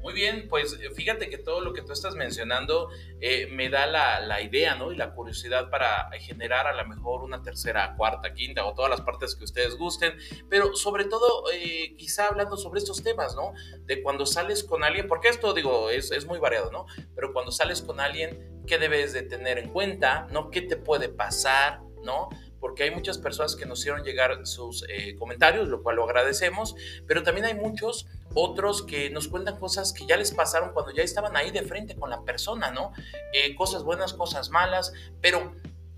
[0.03, 2.89] Muy bien, pues eh, fíjate que todo lo que tú estás mencionando
[3.21, 4.91] eh, me da la, idea, ¿no?
[4.91, 8.99] Y la curiosidad para generar a lo mejor una tercera, cuarta, quinta o todas las
[8.99, 10.13] partes que ustedes gusten,
[10.49, 13.53] pero sobre todo eh, quizá hablando sobre estos temas, ¿no?
[13.85, 16.85] De cuando sales con alguien, porque esto digo, es, es muy variado, ¿no?
[17.15, 20.49] Pero cuando sales con alguien, ¿qué debes de tener en cuenta, ¿no?
[20.49, 22.27] ¿Qué te puede pasar, ¿no?
[22.63, 26.77] porque hay muchas personas que nos hicieron llegar sus eh, comentarios, lo cual lo agradecemos,
[27.05, 31.03] pero también hay muchos otros que nos cuentan cosas que ya les pasaron cuando ya
[31.03, 32.91] estaban ahí de frente con la persona, ¿no?
[33.33, 35.53] Eh, cosas buenas, cosas malas, pero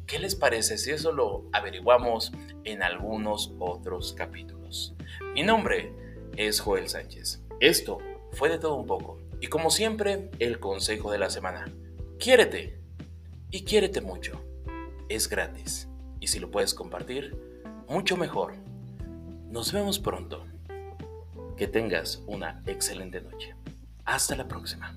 [0.06, 2.32] ¿qué les parece si eso lo averiguamos
[2.64, 4.94] en algunos otros capítulos?
[5.34, 5.94] Mi nombre
[6.38, 7.42] es Joel Sánchez.
[7.60, 8.00] Esto
[8.32, 9.18] fue de todo un poco.
[9.40, 11.66] Y como siempre, el consejo de la semana.
[12.20, 12.80] Quiérete
[13.52, 14.42] y quiérete mucho.
[15.10, 15.88] Es gratis.
[16.20, 17.38] Y si lo puedes compartir,
[17.88, 18.56] mucho mejor.
[19.50, 20.46] Nos vemos pronto.
[21.58, 23.56] Que tengas una excelente noche.
[24.04, 24.96] Hasta la próxima.